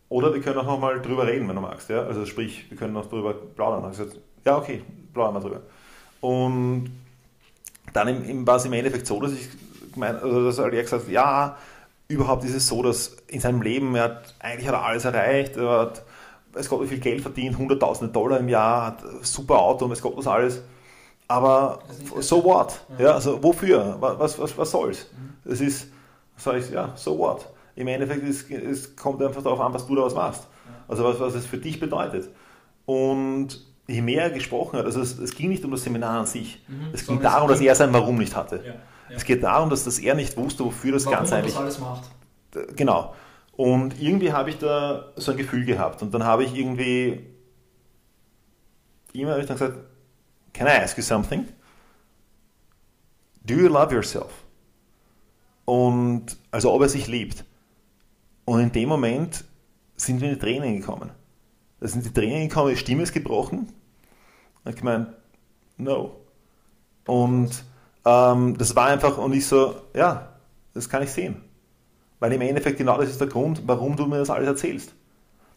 [0.09, 1.89] oder wir können auch nochmal drüber reden, wenn du magst.
[1.91, 2.05] Ja?
[2.05, 3.91] Also sprich, wir können noch drüber plaudern.
[3.91, 5.63] Ich gesagt, ja, okay, plaudern wir drüber.
[6.21, 6.91] Und
[7.93, 9.49] dann war es im Endeffekt so, dass ich
[9.97, 11.57] mein, also dass er gesagt hat, ja,
[12.09, 15.57] überhaupt ist es so, dass in seinem Leben, er hat, eigentlich hat er alles erreicht,
[15.57, 16.03] er hat
[16.69, 20.27] Gott, wie viel Geld verdient, hunderttausende Dollar im Jahr, hat super Auto, weiß Gott was
[20.27, 20.63] alles.
[21.29, 21.81] Aber
[22.21, 22.81] so what?
[22.99, 23.07] Ja.
[23.07, 23.13] ja.
[23.13, 23.97] also wofür?
[24.01, 25.07] Was, was, was soll's?
[25.13, 25.53] Mhm.
[25.53, 25.89] Es ist,
[26.37, 27.47] sage ich, ja, so what?
[27.75, 30.45] Im Endeffekt ist, es kommt einfach darauf an, was du daraus machst.
[30.45, 30.85] Ja.
[30.89, 32.31] Also was, was es für dich bedeutet.
[32.87, 36.27] Und je mehr er gesprochen hat, also es, es ging nicht um das Seminar an
[36.27, 36.65] sich.
[36.69, 36.89] Mhm.
[36.93, 38.63] Es ging darum, dass er sein Warum nicht hatte.
[38.65, 38.75] Ja.
[39.09, 41.55] Es geht darum, dass, dass er nicht wusste, wofür das Warum Ganze eigentlich.
[41.55, 42.11] Das alles macht
[42.75, 43.15] genau.
[43.53, 46.03] Und irgendwie habe ich da so ein Gefühl gehabt.
[46.03, 47.27] Und dann habe ich irgendwie
[49.13, 49.79] immer ich dann gesagt,
[50.53, 51.49] can I ask you something?
[53.45, 54.31] Do you love yourself?
[55.65, 57.45] Und also ob er sich liebt.
[58.45, 59.45] Und in dem Moment
[59.97, 61.11] sind wir in die Tränen gekommen.
[61.81, 63.73] Da sind die Tränen gekommen, die Stimme ist gebrochen.
[64.65, 65.09] Und ich gemeint,
[65.79, 66.21] no.
[67.07, 67.65] Und
[68.07, 70.29] ähm, das war einfach, und ich so, ja,
[70.73, 71.43] das kann ich sehen.
[72.21, 74.95] Weil im Endeffekt genau das ist der Grund, warum du mir das alles erzählst.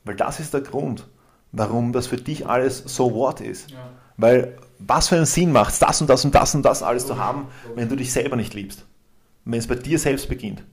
[0.03, 1.07] Weil das ist der Grund,
[1.51, 3.69] warum das für dich alles so what ist.
[3.69, 3.77] Ja.
[4.17, 7.05] Weil was für einen Sinn macht es, das und das und das und das alles
[7.05, 8.85] zu haben, wenn du dich selber nicht liebst?
[9.45, 10.63] Wenn es bei dir selbst beginnt.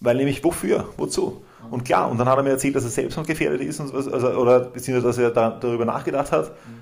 [0.00, 0.88] Weil nämlich wofür?
[0.96, 1.42] Wozu?
[1.70, 3.92] Und klar, und dann hat er mir erzählt, dass er selbst noch gefährdet ist und
[3.92, 6.48] was, also, oder beziehungsweise dass er da, darüber nachgedacht hat.
[6.48, 6.80] Mhm.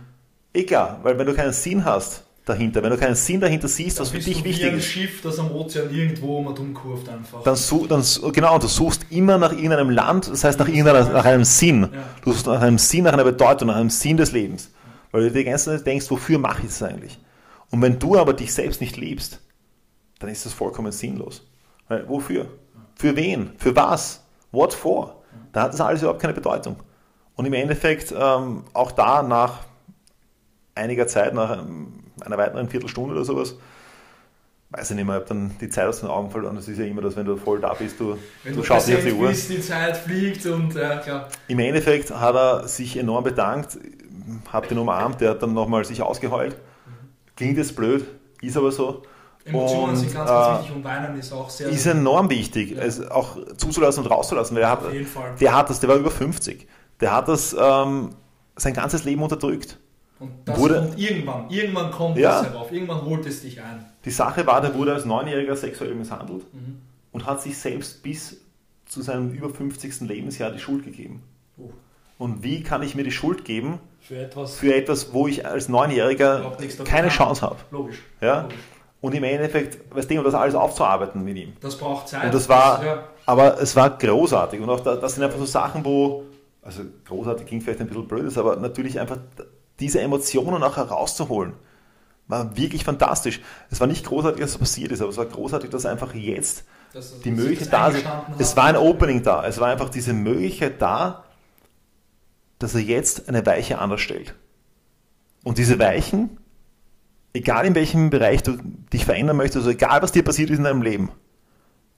[0.55, 2.83] Egal, weil wenn du keinen Sinn hast, dahinter.
[2.83, 4.63] Wenn du keinen Sinn dahinter siehst, was für dich wichtig ist.
[4.63, 7.43] wie ein Schiff, das am Ozean irgendwo mal umkurft einfach.
[7.43, 7.57] Dann,
[7.89, 11.83] dann, genau, du suchst immer nach irgendeinem Land, das heißt nach, irgendeiner, nach einem Sinn.
[11.83, 11.89] Ja.
[12.23, 14.71] Du suchst nach einem Sinn, nach einer Bedeutung, nach einem Sinn des Lebens.
[15.11, 17.19] Weil du dir die ganze Zeit denkst, wofür mache ich das eigentlich?
[17.71, 19.41] Und wenn du aber dich selbst nicht liebst,
[20.19, 21.47] dann ist das vollkommen sinnlos.
[21.89, 22.47] Weil, wofür?
[22.97, 23.53] Für wen?
[23.59, 24.23] Für was?
[24.51, 25.23] What for?
[25.53, 26.77] Da hat das alles überhaupt keine Bedeutung.
[27.37, 29.61] Und im Endeffekt, ähm, auch da nach
[30.75, 31.65] einiger Zeit, nach
[32.23, 33.57] einer weiteren Viertelstunde oder sowas.
[34.71, 36.55] Weiß ich nicht mehr, habe dann die Zeit aus den Augen verloren.
[36.55, 38.87] Das ist ja immer das, wenn du voll da bist, du, wenn du, du schaust
[38.87, 39.29] nicht auf die Uhr.
[39.29, 41.29] Bist, die Zeit fliegt und ja, klar.
[41.49, 43.79] Im Endeffekt hat er sich enorm bedankt,
[44.53, 46.57] hat den umarmt, der hat dann nochmal sich ausgeheult.
[47.35, 48.05] Klingt jetzt blöd,
[48.43, 49.03] ist aber so.
[49.49, 51.69] Emotionen und, sind ganz, ganz äh, wichtig und Weinen ist auch sehr.
[51.69, 52.83] Ist enorm wichtig, ja.
[52.83, 54.57] es auch zuzulassen und rauszulassen.
[54.57, 54.83] Weil er hat,
[55.41, 56.67] der hat das, der war über 50.
[57.01, 58.11] Der hat das ähm,
[58.57, 59.79] sein ganzes Leben unterdrückt.
[60.21, 63.85] Und das wurde, kommt irgendwann, irgendwann kommt ja, das herauf, irgendwann holt es dich ein.
[64.05, 66.81] Die Sache war, der wurde als Neunjähriger sexuell misshandelt mhm.
[67.13, 68.41] und hat sich selbst bis
[68.87, 70.01] zu seinem über 50.
[70.01, 71.23] Lebensjahr die Schuld gegeben.
[71.57, 71.71] Oh.
[72.19, 75.69] Und wie kann ich mir die Schuld geben für etwas, für etwas wo ich als
[75.69, 77.57] Neunjähriger keine Chance habe?
[77.71, 78.03] Logisch.
[78.21, 78.43] Ja?
[78.43, 78.59] Logisch.
[79.01, 81.53] Und im Endeffekt, weißt du, um das alles aufzuarbeiten mit ihm.
[81.61, 82.25] Das braucht Zeit.
[82.25, 83.05] Und das war, das, ja.
[83.27, 84.61] aber es war großartig.
[84.61, 86.25] Und auch da, das sind einfach so Sachen, wo,
[86.63, 89.19] also großartig klingt vielleicht ein bisschen blöd, aber natürlich einfach
[89.81, 91.55] diese Emotionen auch herauszuholen,
[92.27, 93.41] war wirklich fantastisch.
[93.71, 96.65] Es war nicht großartig, dass es passiert ist, aber es war großartig, dass einfach jetzt
[96.93, 98.05] das, die Möglichkeit da ist.
[98.39, 99.47] Es war ein Opening da.
[99.47, 101.25] Es war einfach diese Möglichkeit da,
[102.59, 104.35] dass er jetzt eine Weiche anders stellt.
[105.45, 106.39] Und diese Weichen,
[107.33, 108.59] egal in welchem Bereich du
[108.93, 111.11] dich verändern möchtest, also egal was dir passiert ist in deinem Leben,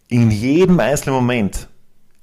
[0.08, 1.68] in jedem einzelnen Moment,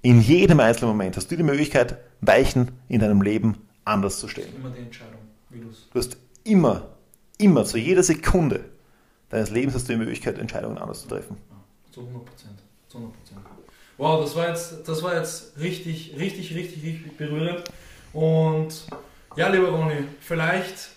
[0.01, 4.53] in jedem einzelnen Moment hast du die Möglichkeit, Weichen in deinem Leben anders zu stellen.
[4.55, 5.26] Immer die Entscheidung.
[5.49, 6.89] Du hast immer,
[7.37, 8.65] immer, zu jeder Sekunde
[9.29, 11.37] deines Lebens hast du die Möglichkeit, Entscheidungen anders zu treffen.
[11.91, 12.59] zu 100 Prozent.
[12.87, 13.39] Zu 100 Prozent.
[13.97, 17.63] Wow, das war jetzt, das war jetzt richtig, richtig, richtig, richtig berührend.
[18.13, 18.85] Und
[19.35, 20.89] ja, lieber Ronny, vielleicht,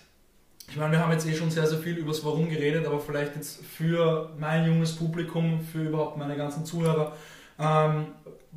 [0.69, 2.99] ich meine, wir haben jetzt eh schon sehr, sehr viel über das Warum geredet, aber
[2.99, 7.15] vielleicht jetzt für mein junges Publikum, für überhaupt meine ganzen Zuhörer,
[7.61, 8.07] ähm,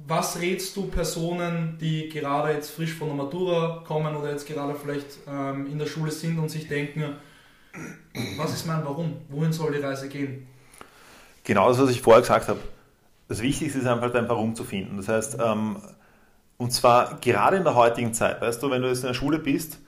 [0.07, 4.75] was rätst du Personen, die gerade jetzt frisch von der Matura kommen oder jetzt gerade
[4.75, 7.17] vielleicht ähm, in der Schule sind und sich denken,
[8.37, 9.17] was ist mein Warum?
[9.29, 10.47] Wohin soll die Reise gehen?
[11.45, 12.61] Genau das, was ich vorher gesagt habe.
[13.29, 14.97] Das Wichtigste ist einfach dein Warum zu finden.
[14.97, 15.77] Das heißt, ähm,
[16.57, 19.39] und zwar gerade in der heutigen Zeit, weißt du, wenn du jetzt in der Schule
[19.39, 19.79] bist,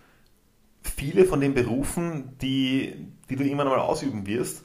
[0.83, 4.65] viele von den Berufen, die, die du irgendwann mal ausüben wirst,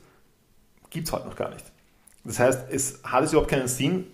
[0.89, 1.65] gibt es heute noch gar nicht.
[2.23, 4.07] Das heißt, es hat es überhaupt keinen Sinn,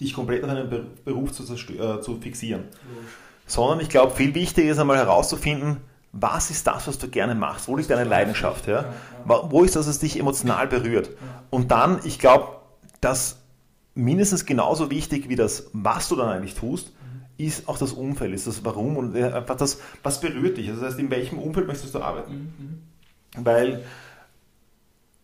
[0.00, 0.68] dich komplett auf einen
[1.04, 2.62] Beruf zu, äh, zu fixieren.
[2.62, 3.10] Logisch.
[3.46, 5.78] Sondern ich glaube, viel wichtiger ist einmal herauszufinden,
[6.12, 7.68] was ist das, was du gerne machst?
[7.68, 8.66] Wo liegt deine Leidenschaft?
[8.66, 8.86] Ja?
[9.24, 11.10] Wo ist das, was dich emotional berührt?
[11.50, 12.56] Und dann, ich glaube,
[13.00, 13.38] dass
[13.94, 17.44] mindestens genauso wichtig wie das, was du dann eigentlich tust, mhm.
[17.44, 20.68] ist auch das Umfeld, ist das Warum und äh, einfach das, was berührt dich.
[20.68, 22.52] Also das heißt, in welchem Umfeld möchtest du arbeiten?
[23.36, 23.44] Mhm.
[23.44, 23.84] Weil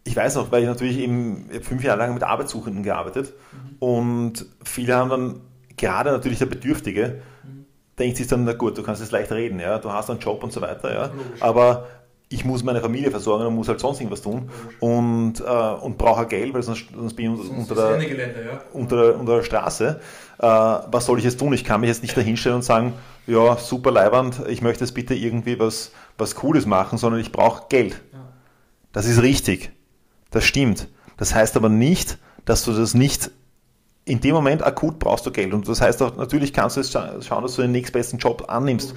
[0.07, 3.76] ich weiß noch, weil ich natürlich eben fünf Jahre lang mit Arbeitssuchenden gearbeitet mhm.
[3.80, 5.40] und viele haben dann,
[5.76, 7.66] gerade natürlich der Bedürftige, mhm.
[7.98, 10.42] denkt sich dann, na gut, du kannst jetzt leicht reden, ja, du hast einen Job
[10.44, 11.86] und so weiter, ja, aber
[12.28, 14.50] ich muss meine Familie versorgen und muss halt sonst irgendwas tun
[14.80, 18.61] und, äh, und brauche Geld, weil sonst, sonst bin ich unter, der, Gelände, ja.
[18.72, 20.00] unter, der, unter der Straße.
[20.38, 21.52] Äh, was soll ich jetzt tun?
[21.52, 22.94] Ich kann mich jetzt nicht dahinstellen und sagen,
[23.28, 27.68] ja, super Leibwand, ich möchte jetzt bitte irgendwie was, was Cooles machen, sondern ich brauche
[27.68, 27.92] Geld.
[28.12, 28.18] Ja.
[28.92, 29.70] Das ist richtig.
[30.30, 30.88] Das stimmt.
[31.16, 33.30] Das heißt aber nicht, dass du das nicht
[34.04, 35.52] in dem Moment akut brauchst du Geld.
[35.52, 38.94] Und das heißt auch, natürlich kannst du jetzt schauen, dass du den nächstbesten Job annimmst.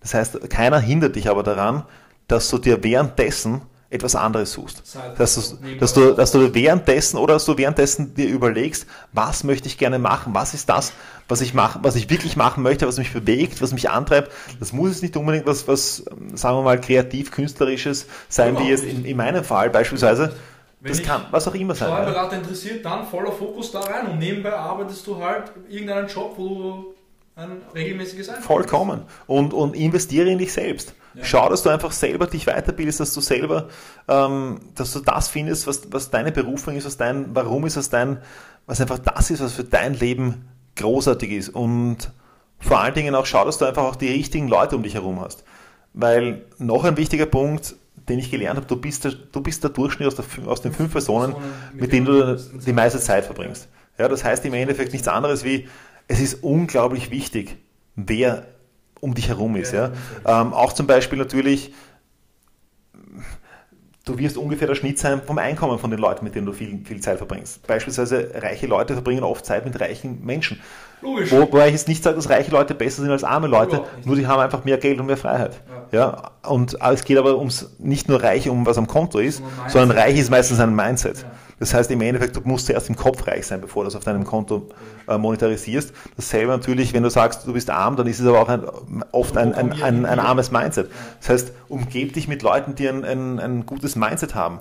[0.00, 1.84] Das heißt, keiner hindert dich aber daran,
[2.28, 4.82] dass du dir währenddessen etwas anderes suchst.
[5.16, 9.66] Dass du, dass, du, dass du währenddessen oder dass du währenddessen dir überlegst, was möchte
[9.66, 10.92] ich gerne machen, was ist das,
[11.26, 14.30] was ich mache, was ich wirklich machen möchte, was mich bewegt, was mich antreibt.
[14.60, 18.84] Das muss jetzt nicht unbedingt was, was sagen wir mal, kreativ, künstlerisches sein, wie jetzt
[18.84, 20.34] in, in meinem Fall beispielsweise.
[20.80, 21.88] Wenn das kann was auch immer sein.
[21.88, 22.42] Steuerberater ja.
[22.42, 26.94] interessiert, dann voller Fokus da rein und nebenbei arbeitest du halt irgendeinen Job, wo du
[27.38, 29.02] ein regelmäßiges Einkommen Vollkommen.
[29.26, 30.94] Und, und investiere in dich selbst.
[31.14, 31.24] Ja.
[31.24, 33.68] Schau, dass du einfach selber dich weiterbildest, dass du selber,
[34.08, 37.90] ähm, dass du das findest, was, was deine Berufung ist, was dein, warum ist was
[37.90, 38.18] dein,
[38.66, 41.48] was einfach das ist, was für dein Leben großartig ist.
[41.50, 42.10] Und
[42.58, 45.20] vor allen Dingen auch schau, dass du einfach auch die richtigen Leute um dich herum
[45.20, 45.44] hast.
[45.94, 47.76] Weil noch ein wichtiger Punkt,
[48.08, 50.72] den ich gelernt habe, du bist der, du bist der Durchschnitt aus, der, aus den
[50.72, 51.36] fünf Personen,
[51.72, 53.68] mit denen du die meiste Zeit verbringst.
[53.96, 55.68] Ja, das heißt im Endeffekt nichts anderes wie,
[56.08, 57.56] es ist unglaublich wichtig,
[57.94, 58.46] wer
[59.00, 59.72] um dich herum ist.
[59.72, 59.92] Ja.
[60.26, 61.72] Ähm, auch zum Beispiel natürlich,
[64.04, 66.80] du wirst ungefähr der Schnitt sein vom Einkommen von den Leuten, mit denen du viel,
[66.84, 67.64] viel Zeit verbringst.
[67.66, 70.60] Beispielsweise reiche Leute verbringen oft Zeit mit reichen Menschen.
[71.00, 71.30] Logisch.
[71.30, 74.26] Wobei ich jetzt nicht sage, dass reiche Leute besser sind als arme Leute, nur die
[74.26, 75.60] haben einfach mehr Geld und mehr Freiheit.
[75.92, 75.98] Ja.
[76.00, 76.50] ja.
[76.50, 80.18] Und es geht aber ums nicht nur reich, um was am Konto ist, sondern reich
[80.18, 81.18] ist meistens ein Mindset.
[81.18, 81.30] Ja.
[81.58, 84.04] Das heißt im Endeffekt, du musst zuerst im Kopf reich sein, bevor du es auf
[84.04, 84.68] deinem Konto
[85.08, 85.92] äh, monetarisierst.
[86.16, 88.62] Dasselbe natürlich, wenn du sagst, du bist arm, dann ist es aber auch ein,
[89.12, 90.90] oft ein, ein, ein, ein armes Mindset.
[91.20, 94.60] Das heißt, umgeb dich mit Leuten, die ein, ein, ein gutes Mindset haben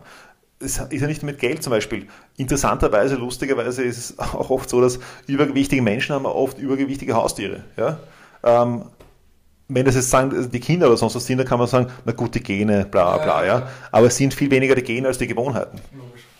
[0.59, 2.07] es ist ja nicht mit Geld zum Beispiel.
[2.35, 7.63] Interessanterweise, lustigerweise ist es auch oft so, dass übergewichtige Menschen haben oft übergewichtige Haustiere.
[7.77, 7.99] Ja?
[8.43, 8.85] Ähm,
[9.69, 12.13] wenn das jetzt sagen, die Kinder oder sonst was sind, dann kann man sagen, na
[12.13, 13.67] gut, die Gene, bla bla, ja.
[13.91, 15.79] Aber es sind viel weniger die Gene als die Gewohnheiten.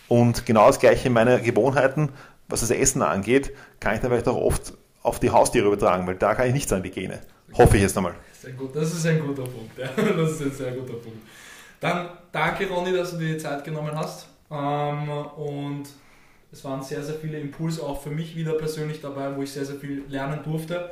[0.08, 2.10] Und genau das gleiche in meinen Gewohnheiten,
[2.48, 6.16] was das Essen angeht, kann ich dann vielleicht auch oft auf die Haustiere übertragen, weil
[6.16, 7.20] da kann ich nicht sagen, die Gene.
[7.54, 8.14] Hoffe ich jetzt einmal.
[8.74, 9.78] Das ist ein guter Punkt.
[9.78, 9.90] Ja.
[10.18, 11.20] Das ist ein sehr guter Punkt.
[11.80, 14.28] Dann danke, Ronny, dass du dir die Zeit genommen hast.
[14.52, 15.86] Ähm, und
[16.52, 19.66] es waren sehr, sehr viele Impulse auch für mich wieder persönlich dabei, wo ich sehr,
[19.66, 20.92] sehr viel lernen durfte.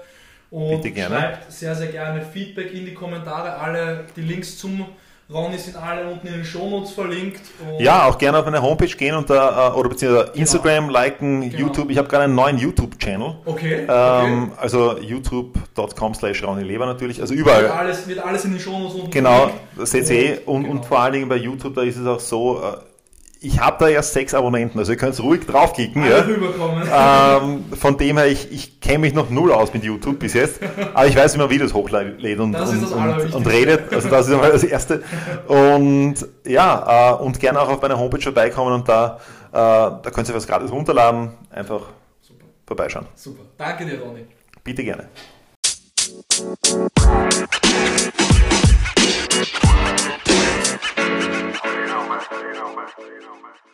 [0.51, 1.15] Und Bitte gerne.
[1.15, 3.55] schreibt sehr, sehr gerne Feedback in die Kommentare.
[3.55, 4.85] Alle die Links zum
[5.33, 7.41] Ronny sind alle unten in den Shownotes verlinkt.
[7.79, 10.39] ja, auch gerne auf meine Homepage gehen und da, äh, oder beziehungsweise genau.
[10.39, 11.57] Instagram liken, genau.
[11.57, 11.89] YouTube.
[11.89, 13.35] Ich habe gerade einen neuen YouTube-Channel.
[13.43, 14.51] Okay, ähm, okay.
[14.57, 17.21] Also youtube.com slash Ronny Leber natürlich.
[17.21, 17.63] Also überall.
[17.63, 19.87] Wird alles, wird alles in den Shownotes unten Genau, verlinkt.
[19.87, 20.39] seht ihr eh.
[20.45, 20.75] Und, genau.
[20.75, 22.77] und vor allen Dingen bei YouTube, da ist es auch so, äh,
[23.41, 26.03] ich habe da erst sechs Abonnenten, also ihr könnt ruhig draufklicken.
[26.03, 27.37] Ja.
[27.41, 30.59] Ähm, von dem her, ich, ich kenne mich noch null aus mit YouTube bis jetzt,
[30.93, 33.93] aber ich weiß, wie man Videos hochlädt und, und, und, und, redet.
[33.93, 35.03] Also das ist einmal das Erste.
[35.47, 36.15] Und
[36.45, 39.19] ja, äh, und gerne auch auf meiner Homepage vorbeikommen und da,
[39.51, 41.31] äh, da könnt ihr was gratis runterladen.
[41.51, 41.81] Einfach
[42.21, 42.45] Super.
[42.65, 43.05] vorbeischauen.
[43.15, 43.43] Super.
[43.57, 44.25] Danke dir, Ronny.
[44.63, 45.09] Bitte gerne.
[52.31, 53.64] más, más, más, más.